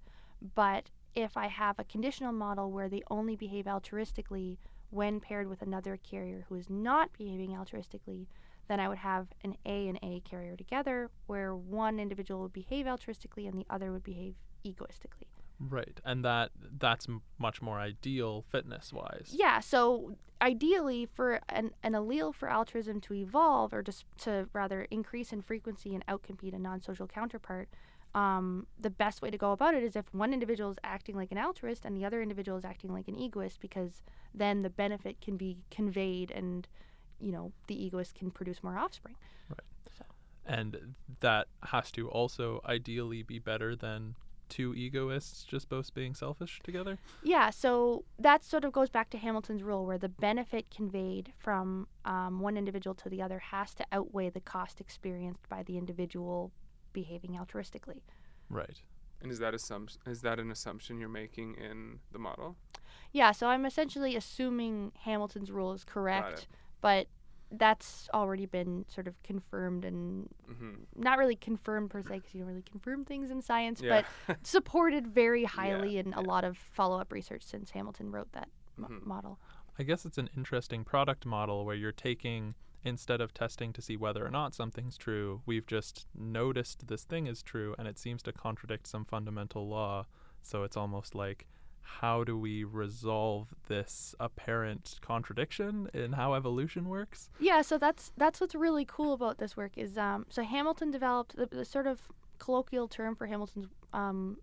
But 0.54 0.90
if 1.16 1.36
I 1.36 1.48
have 1.48 1.80
a 1.80 1.84
conditional 1.84 2.32
model 2.32 2.70
where 2.70 2.88
they 2.88 3.02
only 3.10 3.34
behave 3.34 3.64
altruistically 3.64 4.58
when 4.90 5.18
paired 5.18 5.48
with 5.48 5.60
another 5.60 5.96
carrier 5.96 6.46
who 6.48 6.54
is 6.54 6.70
not 6.70 7.10
behaving 7.18 7.50
altruistically, 7.50 8.26
then 8.68 8.80
I 8.80 8.88
would 8.88 8.98
have 8.98 9.28
an 9.42 9.56
A 9.66 9.88
and 9.88 9.98
A 10.02 10.20
carrier 10.20 10.56
together 10.56 11.10
where 11.26 11.54
one 11.56 11.98
individual 11.98 12.42
would 12.42 12.52
behave 12.52 12.86
altruistically 12.86 13.48
and 13.48 13.58
the 13.58 13.66
other 13.70 13.90
would 13.92 14.04
behave 14.04 14.34
egoistically. 14.64 15.26
right, 15.60 16.00
and 16.04 16.24
that 16.24 16.50
that's 16.78 17.08
m- 17.08 17.22
much 17.38 17.60
more 17.62 17.78
ideal 17.80 18.44
fitness 18.50 18.92
wise. 18.92 19.30
Yeah, 19.32 19.60
so 19.60 20.14
ideally 20.40 21.06
for 21.06 21.40
an, 21.48 21.72
an 21.82 21.94
allele 21.94 22.32
for 22.34 22.48
altruism 22.48 23.00
to 23.00 23.14
evolve 23.14 23.72
or 23.74 23.82
just 23.82 24.04
to 24.18 24.48
rather 24.52 24.82
increase 24.90 25.32
in 25.32 25.42
frequency 25.42 25.94
and 25.94 26.06
outcompete 26.06 26.54
a 26.54 26.58
non-social 26.58 27.08
counterpart, 27.08 27.68
um, 28.14 28.66
the 28.78 28.90
best 28.90 29.20
way 29.20 29.30
to 29.30 29.36
go 29.38 29.52
about 29.52 29.74
it 29.74 29.82
is 29.82 29.96
if 29.96 30.04
one 30.14 30.32
individual 30.32 30.70
is 30.70 30.78
acting 30.84 31.16
like 31.16 31.32
an 31.32 31.38
altruist 31.38 31.84
and 31.84 31.96
the 31.96 32.04
other 32.04 32.22
individual 32.22 32.56
is 32.56 32.64
acting 32.64 32.92
like 32.92 33.08
an 33.08 33.16
egoist 33.16 33.60
because 33.60 34.02
then 34.32 34.62
the 34.62 34.70
benefit 34.70 35.20
can 35.20 35.36
be 35.36 35.58
conveyed 35.70 36.30
and 36.30 36.68
you 37.20 37.32
know 37.32 37.52
the 37.66 37.84
egoist 37.84 38.14
can 38.14 38.30
produce 38.30 38.62
more 38.62 38.78
offspring. 38.78 39.16
Right. 39.48 39.60
So. 39.98 40.04
And 40.46 40.94
that 41.20 41.48
has 41.64 41.90
to 41.92 42.08
also 42.08 42.60
ideally 42.66 43.22
be 43.22 43.38
better 43.38 43.76
than 43.76 44.14
two 44.48 44.74
egoists 44.74 45.44
just 45.44 45.68
both 45.68 45.94
being 45.94 46.14
selfish 46.14 46.60
together. 46.64 46.98
Yeah, 47.22 47.50
so 47.50 48.04
that 48.18 48.44
sort 48.44 48.64
of 48.64 48.72
goes 48.72 48.88
back 48.88 49.10
to 49.10 49.18
Hamilton's 49.18 49.62
rule, 49.62 49.86
where 49.86 49.98
the 49.98 50.08
benefit 50.08 50.70
conveyed 50.70 51.32
from 51.38 51.86
um, 52.04 52.40
one 52.40 52.56
individual 52.56 52.94
to 52.96 53.08
the 53.08 53.22
other 53.22 53.38
has 53.38 53.74
to 53.74 53.86
outweigh 53.92 54.30
the 54.30 54.40
cost 54.40 54.80
experienced 54.80 55.48
by 55.48 55.62
the 55.62 55.76
individual 55.76 56.50
behaving 56.92 57.32
altruistically. 57.32 58.00
Right. 58.48 58.80
And 59.20 59.32
is 59.32 59.38
that 59.40 59.54
assumption 59.54 60.00
is 60.06 60.20
that 60.22 60.38
an 60.38 60.50
assumption 60.50 60.98
you're 60.98 61.08
making 61.08 61.56
in 61.56 61.98
the 62.12 62.18
model? 62.18 62.56
Yeah, 63.12 63.32
so 63.32 63.48
I'm 63.48 63.66
essentially 63.66 64.16
assuming 64.16 64.92
Hamilton's 65.04 65.50
rule 65.50 65.72
is 65.72 65.84
correct, 65.84 66.40
it. 66.40 66.46
But 66.80 67.06
that's 67.50 68.08
already 68.12 68.44
been 68.44 68.84
sort 68.88 69.08
of 69.08 69.22
confirmed 69.22 69.84
and 69.84 70.28
Mm-hmm. 70.50 70.74
not 70.96 71.18
really 71.18 71.36
confirmed 71.36 71.90
per 71.90 72.02
se 72.02 72.16
because 72.16 72.34
you 72.34 72.40
don't 72.40 72.48
really 72.48 72.62
confirm 72.62 73.04
things 73.04 73.30
in 73.30 73.40
science, 73.42 73.80
Yeah. 73.82 74.02
but 74.26 74.36
supported 74.46 75.06
very 75.06 75.44
highly 75.44 75.98
in 75.98 76.12
a 76.14 76.22
yeah. 76.22 76.28
lot 76.28 76.44
of 76.44 76.56
follow 76.56 76.98
up 77.00 77.12
research 77.12 77.42
since 77.42 77.70
Hamilton 77.70 78.10
wrote 78.10 78.32
that 78.32 78.48
mo- 78.76 78.88
Mhm. 78.88 79.04
model. 79.06 79.38
I 79.78 79.82
guess 79.84 80.04
it's 80.04 80.18
an 80.18 80.28
interesting 80.36 80.84
product 80.84 81.24
model 81.24 81.64
where 81.64 81.76
you're 81.76 81.92
taking 81.92 82.54
instead 82.84 83.20
of 83.20 83.34
testing 83.34 83.72
to 83.74 83.82
see 83.82 83.96
whether 83.96 84.24
or 84.24 84.30
not 84.30 84.54
something's 84.54 84.96
true, 84.96 85.42
we've 85.46 85.66
just 85.66 86.06
noticed 86.14 86.86
this 86.86 87.04
thing 87.04 87.26
is 87.26 87.42
true 87.42 87.74
and 87.78 87.88
it 87.88 87.98
seems 87.98 88.22
to 88.22 88.32
contradict 88.32 88.86
some 88.86 89.04
fundamental 89.04 89.68
law. 89.68 90.06
So 90.42 90.62
it's 90.62 90.76
almost 90.76 91.14
like 91.14 91.46
how 92.00 92.22
do 92.22 92.38
we 92.38 92.64
resolve 92.64 93.48
this 93.66 94.14
apparent 94.20 94.98
contradiction 95.00 95.88
in 95.94 96.12
how 96.12 96.34
evolution 96.34 96.88
works? 96.88 97.30
Yeah, 97.40 97.62
so 97.62 97.78
that's 97.78 98.12
that's 98.16 98.40
what's 98.40 98.54
really 98.54 98.84
cool 98.84 99.14
about 99.14 99.38
this 99.38 99.56
work 99.56 99.72
is 99.76 99.98
um, 99.98 100.26
so 100.28 100.42
Hamilton 100.42 100.90
developed 100.90 101.34
the, 101.36 101.46
the 101.46 101.64
sort 101.64 101.86
of 101.86 102.00
colloquial 102.38 102.86
term 102.88 103.16
for 103.16 103.26
Hamilton's 103.26 103.66
um, 103.92 104.36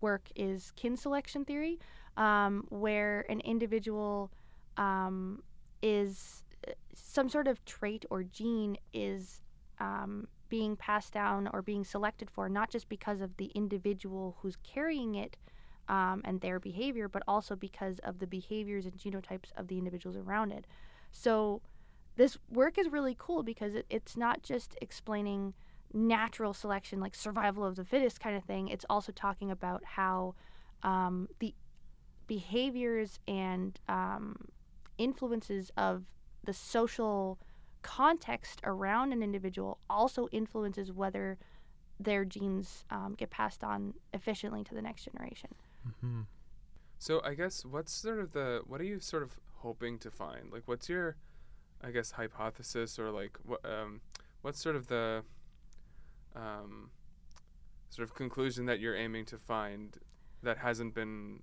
work 0.00 0.22
is 0.34 0.72
kin 0.76 0.96
selection 0.96 1.44
theory, 1.44 1.78
um, 2.16 2.64
where 2.70 3.26
an 3.28 3.40
individual 3.40 4.30
um, 4.76 5.42
is 5.82 6.42
some 6.94 7.28
sort 7.28 7.48
of 7.48 7.62
trait 7.66 8.06
or 8.08 8.22
gene 8.22 8.78
is 8.94 9.42
um, 9.80 10.26
being 10.48 10.76
passed 10.76 11.12
down 11.12 11.50
or 11.52 11.60
being 11.60 11.84
selected 11.84 12.30
for 12.30 12.48
not 12.48 12.70
just 12.70 12.88
because 12.88 13.20
of 13.20 13.36
the 13.36 13.50
individual 13.54 14.36
who's 14.40 14.56
carrying 14.62 15.16
it 15.16 15.36
um, 15.88 16.22
and 16.24 16.40
their 16.40 16.58
behavior, 16.58 17.08
but 17.08 17.22
also 17.28 17.56
because 17.56 17.98
of 18.00 18.18
the 18.18 18.26
behaviors 18.26 18.86
and 18.86 18.94
genotypes 18.96 19.52
of 19.56 19.68
the 19.68 19.78
individuals 19.78 20.16
around 20.16 20.52
it. 20.52 20.66
So 21.12 21.60
this 22.16 22.38
work 22.50 22.78
is 22.78 22.88
really 22.88 23.16
cool 23.18 23.42
because 23.42 23.74
it, 23.74 23.86
it's 23.90 24.16
not 24.16 24.42
just 24.42 24.76
explaining 24.80 25.54
natural 25.92 26.52
selection, 26.52 27.00
like 27.00 27.14
survival 27.14 27.64
of 27.64 27.76
the 27.76 27.84
fittest 27.84 28.20
kind 28.20 28.36
of 28.36 28.44
thing. 28.44 28.68
It's 28.68 28.86
also 28.88 29.12
talking 29.12 29.50
about 29.50 29.84
how 29.84 30.34
um, 30.82 31.28
the 31.38 31.54
behaviors 32.26 33.18
and 33.28 33.78
um, 33.88 34.36
influences 34.98 35.70
of 35.76 36.04
the 36.44 36.52
social 36.52 37.38
context 37.82 38.60
around 38.64 39.12
an 39.12 39.22
individual 39.22 39.78
also 39.90 40.26
influences 40.32 40.90
whether 40.90 41.38
their 42.00 42.24
genes 42.24 42.84
um, 42.90 43.14
get 43.16 43.30
passed 43.30 43.62
on 43.62 43.94
efficiently 44.12 44.64
to 44.64 44.74
the 44.74 44.82
next 44.82 45.04
generation. 45.04 45.50
Mm-hmm. 45.86 46.22
So 46.98 47.20
I 47.24 47.34
guess 47.34 47.64
what's 47.64 47.92
sort 47.92 48.18
of 48.18 48.32
the 48.32 48.62
what 48.66 48.80
are 48.80 48.84
you 48.84 48.98
sort 49.00 49.22
of 49.22 49.38
hoping 49.56 49.98
to 49.98 50.10
find? 50.10 50.52
Like, 50.52 50.62
what's 50.66 50.88
your, 50.88 51.16
I 51.82 51.90
guess, 51.90 52.12
hypothesis 52.12 52.98
or 52.98 53.10
like 53.10 53.38
what 53.44 53.60
um, 53.64 54.00
what's 54.42 54.60
sort 54.60 54.76
of 54.76 54.86
the 54.86 55.22
um, 56.36 56.90
sort 57.90 58.08
of 58.08 58.14
conclusion 58.14 58.66
that 58.66 58.80
you're 58.80 58.96
aiming 58.96 59.24
to 59.26 59.38
find 59.38 59.96
that 60.42 60.58
hasn't 60.58 60.94
been 60.94 61.42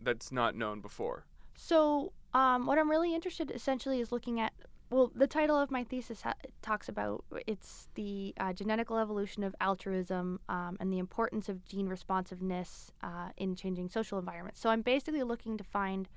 that's 0.00 0.32
not 0.32 0.56
known 0.56 0.80
before? 0.80 1.26
So, 1.56 2.12
um, 2.34 2.66
what 2.66 2.78
I'm 2.78 2.88
really 2.88 3.14
interested 3.14 3.50
essentially 3.50 4.00
is 4.00 4.12
looking 4.12 4.40
at. 4.40 4.52
Well, 4.90 5.12
the 5.14 5.26
title 5.26 5.58
of 5.58 5.70
my 5.70 5.84
thesis 5.84 6.22
ha- 6.22 6.34
talks 6.62 6.88
about 6.88 7.22
it's 7.46 7.88
the 7.94 8.34
uh, 8.40 8.54
genetical 8.54 9.00
evolution 9.00 9.44
of 9.44 9.54
altruism 9.60 10.40
um, 10.48 10.78
and 10.80 10.90
the 10.90 10.98
importance 10.98 11.50
of 11.50 11.62
gene 11.66 11.88
responsiveness 11.88 12.90
uh, 13.02 13.28
in 13.36 13.54
changing 13.54 13.90
social 13.90 14.18
environments. 14.18 14.60
So, 14.60 14.70
I'm 14.70 14.80
basically 14.80 15.22
looking 15.22 15.58
to 15.58 15.64
find 15.64 16.08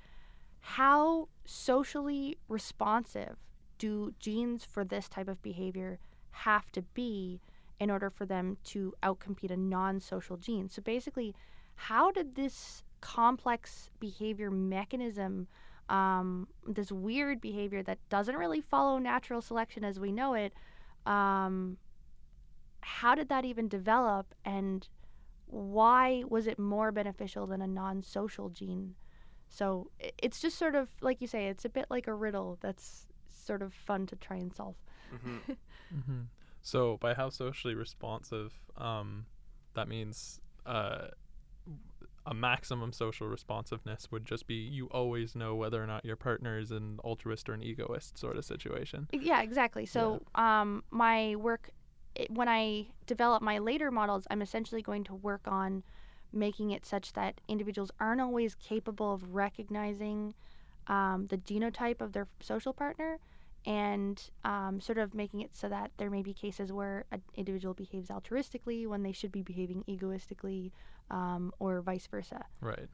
how 0.60 1.28
socially 1.44 2.38
responsive 2.48 3.36
do 3.78 4.14
genes 4.18 4.64
for 4.64 4.84
this 4.84 5.08
type 5.08 5.28
of 5.28 5.42
behavior 5.42 5.98
have 6.30 6.70
to 6.72 6.82
be 6.94 7.40
in 7.78 7.90
order 7.90 8.08
for 8.08 8.24
them 8.24 8.56
to 8.64 8.94
outcompete 9.02 9.50
a 9.50 9.56
non-social 9.56 10.38
gene. 10.38 10.70
So, 10.70 10.80
basically, 10.80 11.34
how 11.74 12.10
did 12.10 12.36
this 12.36 12.82
complex 13.02 13.90
behavior 14.00 14.50
mechanism, 14.50 15.46
um, 15.88 16.48
this 16.66 16.90
weird 16.90 17.40
behavior 17.40 17.82
that 17.82 17.98
doesn't 18.08 18.36
really 18.36 18.60
follow 18.60 18.98
natural 18.98 19.42
selection 19.42 19.84
as 19.84 19.98
we 19.98 20.12
know 20.12 20.34
it, 20.34 20.52
um, 21.06 21.76
how 22.80 23.14
did 23.14 23.28
that 23.28 23.44
even 23.44 23.68
develop 23.68 24.34
and 24.44 24.88
why 25.46 26.24
was 26.28 26.46
it 26.46 26.58
more 26.58 26.90
beneficial 26.92 27.46
than 27.46 27.60
a 27.60 27.66
non 27.66 28.02
social 28.02 28.48
gene? 28.48 28.94
So 29.48 29.90
it's 30.00 30.40
just 30.40 30.58
sort 30.58 30.74
of, 30.74 30.88
like 31.02 31.20
you 31.20 31.26
say, 31.26 31.48
it's 31.48 31.66
a 31.66 31.68
bit 31.68 31.86
like 31.90 32.06
a 32.06 32.14
riddle 32.14 32.58
that's 32.62 33.06
sort 33.28 33.60
of 33.60 33.74
fun 33.74 34.06
to 34.06 34.16
try 34.16 34.36
and 34.36 34.54
solve. 34.54 34.76
hmm 35.10 35.38
Mm-hmm. 35.94 36.20
So 36.62 36.96
by 36.98 37.12
how 37.12 37.28
socially 37.28 37.74
responsive, 37.74 38.54
um, 38.78 39.26
that 39.74 39.88
means 39.88 40.40
uh, 40.64 41.08
a 42.26 42.34
maximum 42.34 42.92
social 42.92 43.26
responsiveness 43.26 44.08
would 44.10 44.24
just 44.24 44.46
be 44.46 44.54
you 44.54 44.86
always 44.86 45.34
know 45.34 45.54
whether 45.54 45.82
or 45.82 45.86
not 45.86 46.04
your 46.04 46.16
partner 46.16 46.58
is 46.58 46.70
an 46.70 46.98
altruist 47.02 47.48
or 47.48 47.54
an 47.54 47.62
egoist 47.62 48.16
sort 48.16 48.36
of 48.36 48.44
situation. 48.44 49.08
Yeah, 49.12 49.42
exactly. 49.42 49.86
So, 49.86 50.22
um, 50.34 50.84
my 50.90 51.34
work, 51.36 51.70
it, 52.14 52.30
when 52.30 52.48
I 52.48 52.86
develop 53.06 53.42
my 53.42 53.58
later 53.58 53.90
models, 53.90 54.26
I'm 54.30 54.42
essentially 54.42 54.82
going 54.82 55.04
to 55.04 55.14
work 55.14 55.42
on 55.46 55.82
making 56.32 56.70
it 56.70 56.86
such 56.86 57.12
that 57.12 57.40
individuals 57.48 57.90
aren't 58.00 58.20
always 58.20 58.54
capable 58.54 59.12
of 59.12 59.34
recognizing 59.34 60.34
um, 60.86 61.26
the 61.28 61.38
genotype 61.38 62.00
of 62.00 62.12
their 62.12 62.26
social 62.40 62.72
partner 62.72 63.18
and 63.64 64.30
um, 64.44 64.80
sort 64.80 64.98
of 64.98 65.14
making 65.14 65.40
it 65.40 65.54
so 65.54 65.68
that 65.68 65.90
there 65.96 66.10
may 66.10 66.22
be 66.22 66.32
cases 66.32 66.72
where 66.72 67.04
an 67.12 67.22
individual 67.34 67.74
behaves 67.74 68.08
altruistically 68.08 68.86
when 68.86 69.02
they 69.02 69.12
should 69.12 69.32
be 69.32 69.42
behaving 69.42 69.84
egoistically 69.88 70.72
um, 71.10 71.52
or 71.58 71.80
vice 71.80 72.06
versa. 72.06 72.44
Right. 72.60 72.88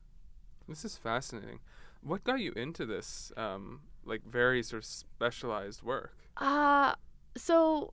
This 0.69 0.85
is 0.85 0.97
fascinating. 0.97 1.61
What 2.03 2.25
got 2.25 2.41
you 2.41 2.53
into 2.53 2.85
this, 2.87 3.33
um, 3.37 3.81
like 4.05 4.23
very 4.25 4.63
sort 4.63 4.83
of 4.83 4.87
specialized 4.87 5.83
work? 5.83 6.15
Uh 6.37 6.95
so 7.37 7.91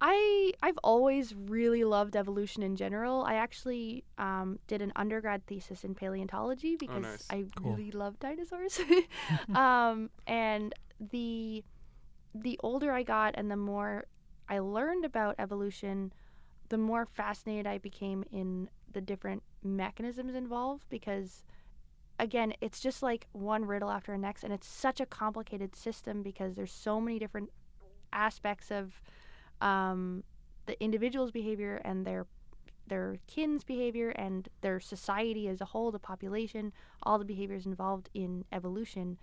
I 0.00 0.52
I've 0.62 0.78
always 0.82 1.34
really 1.34 1.84
loved 1.84 2.16
evolution 2.16 2.62
in 2.62 2.76
general. 2.76 3.22
I 3.24 3.34
actually 3.34 4.04
um, 4.18 4.58
did 4.66 4.80
an 4.80 4.92
undergrad 4.96 5.46
thesis 5.46 5.84
in 5.84 5.94
paleontology 5.94 6.76
because 6.76 7.02
nice. 7.02 7.26
I 7.30 7.44
Cool. 7.56 7.72
really 7.74 7.90
love 7.90 8.18
dinosaurs. 8.18 8.80
um, 9.54 10.08
and 10.26 10.74
the 11.10 11.64
the 12.34 12.58
older 12.62 12.92
I 12.92 13.02
got 13.02 13.34
and 13.36 13.50
the 13.50 13.56
more 13.56 14.04
I 14.48 14.60
learned 14.60 15.04
about 15.04 15.34
evolution, 15.38 16.12
the 16.68 16.78
more 16.78 17.06
fascinated 17.06 17.66
I 17.66 17.78
became 17.78 18.24
in 18.30 18.68
the 18.92 19.00
different 19.00 19.42
mechanisms 19.62 20.34
involved 20.34 20.84
because 20.90 21.44
again, 22.18 22.52
it's 22.60 22.80
just 22.80 23.02
like 23.02 23.26
one 23.32 23.64
riddle 23.64 23.90
after 23.90 24.12
the 24.12 24.18
next 24.18 24.44
and 24.44 24.52
it's 24.52 24.66
such 24.66 25.00
a 25.00 25.06
complicated 25.06 25.74
system 25.74 26.22
because 26.22 26.54
there's 26.54 26.72
so 26.72 27.00
many 27.00 27.18
different 27.18 27.50
aspects 28.12 28.70
of 28.70 29.00
um, 29.60 30.22
the 30.66 30.80
individual's 30.82 31.30
behavior 31.30 31.80
and 31.84 32.06
their 32.06 32.26
their 32.86 33.16
kin's 33.28 33.62
behavior 33.62 34.10
and 34.10 34.48
their 34.62 34.80
society 34.80 35.46
as 35.46 35.60
a 35.60 35.64
whole, 35.64 35.92
the 35.92 35.98
population, 35.98 36.72
all 37.04 37.20
the 37.20 37.24
behaviors 37.24 37.64
involved 37.64 38.10
in 38.14 38.44
evolution. 38.50 39.16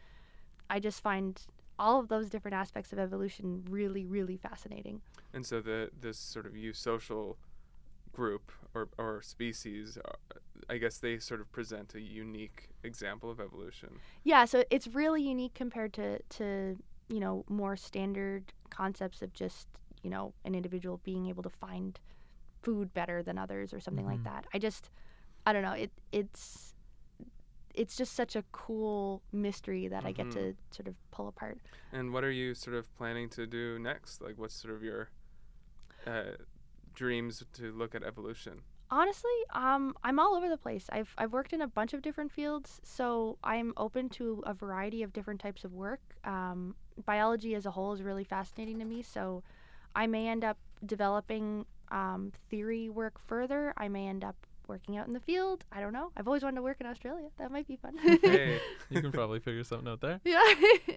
I 0.69 0.79
just 0.79 1.01
find 1.01 1.39
all 1.79 1.99
of 1.99 2.07
those 2.07 2.29
different 2.29 2.55
aspects 2.55 2.91
of 2.93 2.99
evolution 2.99 3.63
really, 3.69 4.05
really 4.05 4.37
fascinating. 4.37 5.01
And 5.33 5.45
so 5.45 5.61
the 5.61 5.89
this 5.99 6.17
sort 6.17 6.45
of 6.45 6.53
eusocial 6.53 7.35
group 8.13 8.51
or, 8.73 8.89
or 8.97 9.21
species, 9.21 9.97
uh, 10.03 10.11
I 10.69 10.77
guess 10.77 10.97
they 10.97 11.19
sort 11.19 11.39
of 11.39 11.51
present 11.51 11.93
a 11.93 12.01
unique 12.01 12.69
example 12.83 13.29
of 13.29 13.39
evolution. 13.39 13.99
Yeah, 14.23 14.45
so 14.45 14.63
it's 14.71 14.87
really 14.87 15.21
unique 15.21 15.53
compared 15.53 15.93
to 15.93 16.19
to 16.29 16.77
you 17.09 17.19
know 17.19 17.45
more 17.49 17.75
standard 17.77 18.53
concepts 18.69 19.21
of 19.21 19.33
just 19.33 19.67
you 20.03 20.09
know 20.09 20.33
an 20.45 20.55
individual 20.55 20.99
being 21.03 21.27
able 21.27 21.43
to 21.43 21.49
find 21.49 21.99
food 22.63 22.93
better 22.93 23.23
than 23.23 23.37
others 23.37 23.73
or 23.73 23.79
something 23.79 24.05
like 24.05 24.19
Mhm. 24.21 24.25
that. 24.25 24.45
I 24.53 24.59
just 24.59 24.89
I 25.45 25.53
don't 25.53 25.61
know 25.61 25.73
it 25.73 25.91
it's 26.11 26.73
it's 27.77 27.95
just 27.95 28.13
such 28.13 28.35
a 28.35 28.43
cool 28.51 29.21
mystery 29.31 29.87
that 29.87 30.03
I 30.03 30.11
get 30.11 30.31
to 30.31 30.55
sort 30.71 30.87
of 30.87 30.95
pull 31.11 31.27
apart. 31.27 31.59
And 31.93 32.11
what 32.11 32.23
are 32.23 32.31
you 32.31 32.55
sort 32.55 32.75
of 32.75 32.93
planning 32.97 33.29
to 33.29 33.45
do 33.45 33.77
next? 33.77 34.21
Like, 34.21 34.33
what's 34.37 34.55
sort 34.55 34.73
of 34.73 34.81
your 34.81 35.09
uh, 36.07 36.35
dreams 36.95 37.43
to 37.53 37.71
look 37.71 37.93
at 37.93 38.03
evolution? 38.03 38.61
Honestly, 38.89 39.37
um, 39.53 39.93
I'm 40.03 40.17
all 40.17 40.35
over 40.35 40.49
the 40.49 40.57
place. 40.57 40.87
I've 40.91 41.13
I've 41.17 41.33
worked 41.33 41.53
in 41.53 41.61
a 41.61 41.67
bunch 41.67 41.93
of 41.93 42.01
different 42.01 42.31
fields, 42.31 42.79
so 42.83 43.37
I'm 43.43 43.73
open 43.77 44.09
to 44.11 44.41
a 44.45 44.53
variety 44.53 45.03
of 45.03 45.13
different 45.13 45.39
types 45.39 45.63
of 45.63 45.73
work. 45.73 45.99
Um, 46.23 46.73
biology 47.05 47.53
as 47.53 47.65
a 47.65 47.71
whole 47.71 47.93
is 47.93 48.01
really 48.01 48.23
fascinating 48.23 48.79
to 48.79 48.85
me, 48.85 49.01
so 49.03 49.43
I 49.93 50.07
may 50.07 50.27
end 50.27 50.43
up 50.43 50.57
developing 50.85 51.65
um, 51.91 52.31
theory 52.49 52.89
work 52.89 53.19
further. 53.27 53.73
I 53.77 53.87
may 53.89 54.07
end 54.07 54.23
up 54.23 54.46
working 54.67 54.97
out 54.97 55.07
in 55.07 55.13
the 55.13 55.19
field. 55.19 55.63
I 55.71 55.79
don't 55.81 55.93
know. 55.93 56.11
I've 56.17 56.27
always 56.27 56.43
wanted 56.43 56.57
to 56.57 56.61
work 56.61 56.77
in 56.81 56.87
Australia. 56.87 57.27
That 57.37 57.51
might 57.51 57.67
be 57.67 57.75
fun. 57.77 57.97
Hey, 57.97 58.59
You 58.89 59.01
can 59.01 59.11
probably 59.11 59.39
figure 59.39 59.63
something 59.63 59.87
out 59.87 60.01
there. 60.01 60.19
yeah. 60.23 60.41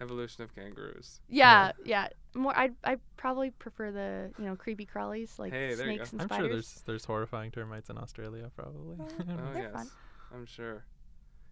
evolution 0.00 0.42
of 0.42 0.52
kangaroos. 0.54 1.20
yeah, 1.28 1.72
yeah. 1.84 2.08
More, 2.34 2.56
I 2.56 2.70
I 2.82 2.96
probably 3.16 3.50
prefer 3.50 3.92
the 3.92 4.30
you 4.38 4.44
know 4.46 4.56
creepy 4.56 4.84
crawlies 4.86 5.38
like 5.38 5.52
Hey, 5.52 5.74
there 5.74 5.90
you 5.90 5.98
go. 5.98 6.04
snakes 6.04 6.12
and 6.12 6.22
I'm 6.22 6.28
spiders. 6.28 6.44
sure 6.46 6.52
there's 6.52 6.82
there's 6.86 7.04
horrifying 7.04 7.50
termites 7.52 7.88
in 7.90 7.98
Australia, 7.98 8.50
probably. 8.56 8.96
Oh, 9.00 9.06
Oh 9.54 9.58
yes, 9.58 9.72
fun. 9.72 9.88
I'm 10.34 10.46
sure. 10.46 10.84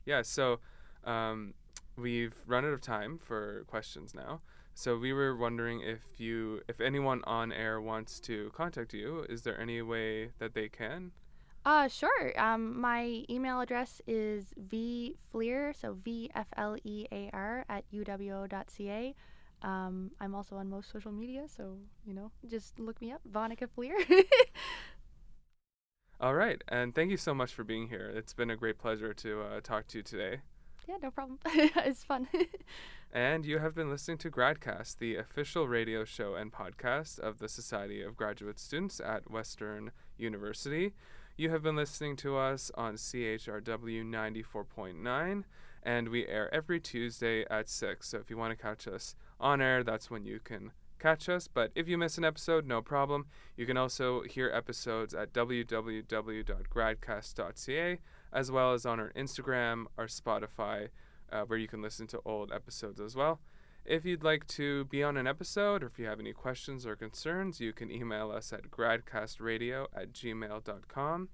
Yeah, 0.06 0.22
so 0.22 0.58
um, 1.04 1.54
we've 1.96 2.34
run 2.46 2.64
out 2.64 2.72
of 2.72 2.80
time 2.80 3.18
for 3.18 3.64
questions 3.68 4.14
now. 4.14 4.40
So 4.80 4.96
we 4.96 5.12
were 5.12 5.36
wondering 5.36 5.82
if 5.82 6.18
you, 6.18 6.62
if 6.66 6.80
anyone 6.80 7.22
on 7.24 7.52
air 7.52 7.82
wants 7.82 8.18
to 8.20 8.50
contact 8.54 8.94
you, 8.94 9.26
is 9.28 9.42
there 9.42 9.60
any 9.60 9.82
way 9.82 10.30
that 10.38 10.54
they 10.54 10.70
can? 10.70 11.12
Uh, 11.66 11.86
sure. 11.88 12.32
Um, 12.40 12.80
my 12.80 13.26
email 13.28 13.60
address 13.60 14.00
is 14.06 14.54
vflear, 14.58 15.78
so 15.78 15.98
V 16.02 16.30
F 16.34 16.46
L 16.56 16.78
E 16.82 17.06
A 17.12 17.28
R 17.34 17.66
at 17.68 17.84
uwo.ca. 17.92 19.14
Um, 19.62 20.10
I'm 20.18 20.34
also 20.34 20.56
on 20.56 20.70
most 20.70 20.90
social 20.90 21.12
media, 21.12 21.44
so 21.46 21.76
you 22.06 22.14
know, 22.14 22.30
just 22.48 22.80
look 22.80 23.02
me 23.02 23.12
up, 23.12 23.20
Vonica 23.30 23.68
Flear. 23.68 23.96
All 26.20 26.34
right, 26.34 26.62
and 26.68 26.94
thank 26.94 27.10
you 27.10 27.16
so 27.18 27.34
much 27.34 27.52
for 27.52 27.64
being 27.64 27.88
here. 27.88 28.10
It's 28.14 28.32
been 28.32 28.50
a 28.50 28.56
great 28.56 28.78
pleasure 28.78 29.12
to 29.14 29.42
uh, 29.42 29.60
talk 29.62 29.86
to 29.88 29.98
you 29.98 30.02
today. 30.02 30.40
yeah, 30.88 30.96
no 31.02 31.10
problem. 31.10 31.38
it's 31.46 32.04
fun. 32.04 32.28
And 33.12 33.44
you 33.44 33.58
have 33.58 33.74
been 33.74 33.90
listening 33.90 34.18
to 34.18 34.30
Gradcast, 34.30 34.98
the 34.98 35.16
official 35.16 35.66
radio 35.66 36.04
show 36.04 36.36
and 36.36 36.52
podcast 36.52 37.18
of 37.18 37.40
the 37.40 37.48
Society 37.48 38.02
of 38.02 38.16
Graduate 38.16 38.60
Students 38.60 39.00
at 39.00 39.28
Western 39.28 39.90
University. 40.16 40.92
You 41.36 41.50
have 41.50 41.60
been 41.60 41.74
listening 41.74 42.14
to 42.18 42.36
us 42.36 42.70
on 42.76 42.94
CHRW 42.94 44.04
94.9, 44.04 45.42
and 45.82 46.08
we 46.08 46.24
air 46.28 46.54
every 46.54 46.78
Tuesday 46.78 47.44
at 47.50 47.68
6. 47.68 48.08
So 48.08 48.18
if 48.18 48.30
you 48.30 48.36
want 48.36 48.56
to 48.56 48.62
catch 48.62 48.86
us 48.86 49.16
on 49.40 49.60
air, 49.60 49.82
that's 49.82 50.08
when 50.08 50.24
you 50.24 50.38
can 50.38 50.70
catch 51.00 51.28
us. 51.28 51.48
But 51.48 51.72
if 51.74 51.88
you 51.88 51.98
miss 51.98 52.16
an 52.16 52.24
episode, 52.24 52.64
no 52.64 52.80
problem. 52.80 53.26
You 53.56 53.66
can 53.66 53.76
also 53.76 54.22
hear 54.22 54.52
episodes 54.54 55.14
at 55.14 55.32
www.gradcast.ca, 55.32 57.98
as 58.32 58.52
well 58.52 58.72
as 58.72 58.86
on 58.86 59.00
our 59.00 59.10
Instagram, 59.16 59.86
our 59.98 60.06
Spotify, 60.06 60.90
uh, 61.32 61.42
where 61.42 61.58
you 61.58 61.68
can 61.68 61.82
listen 61.82 62.06
to 62.08 62.20
old 62.24 62.52
episodes 62.52 63.00
as 63.00 63.14
well. 63.16 63.40
If 63.84 64.04
you'd 64.04 64.22
like 64.22 64.46
to 64.48 64.84
be 64.84 65.02
on 65.02 65.16
an 65.16 65.26
episode 65.26 65.82
or 65.82 65.86
if 65.86 65.98
you 65.98 66.06
have 66.06 66.20
any 66.20 66.32
questions 66.32 66.86
or 66.86 66.96
concerns, 66.96 67.60
you 67.60 67.72
can 67.72 67.90
email 67.90 68.30
us 68.30 68.52
at 68.52 68.70
gradcastradio 68.70 69.86
at 69.94 70.12
gmail.com. 70.12 71.28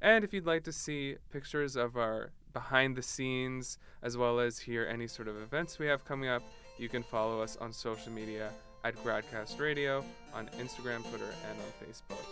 And 0.00 0.24
if 0.24 0.32
you'd 0.32 0.46
like 0.46 0.64
to 0.64 0.72
see 0.72 1.16
pictures 1.30 1.76
of 1.76 1.96
our 1.96 2.30
behind 2.52 2.96
the 2.96 3.02
scenes 3.02 3.78
as 4.02 4.16
well 4.16 4.40
as 4.40 4.58
hear 4.58 4.86
any 4.86 5.06
sort 5.06 5.28
of 5.28 5.36
events 5.40 5.78
we 5.78 5.86
have 5.86 6.04
coming 6.04 6.28
up, 6.28 6.42
you 6.78 6.88
can 6.88 7.02
follow 7.02 7.42
us 7.42 7.56
on 7.60 7.72
social 7.72 8.12
media 8.12 8.50
at 8.84 8.96
Gradcast 9.04 9.60
Radio 9.60 10.04
on 10.32 10.48
Instagram, 10.58 11.06
Twitter, 11.08 11.32
and 11.50 11.58
on 11.58 11.86
Facebook. 11.86 12.24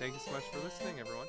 Thank 0.00 0.14
you 0.14 0.20
so 0.20 0.32
much 0.32 0.44
for 0.52 0.58
listening, 0.58 0.98
everyone. 0.98 1.28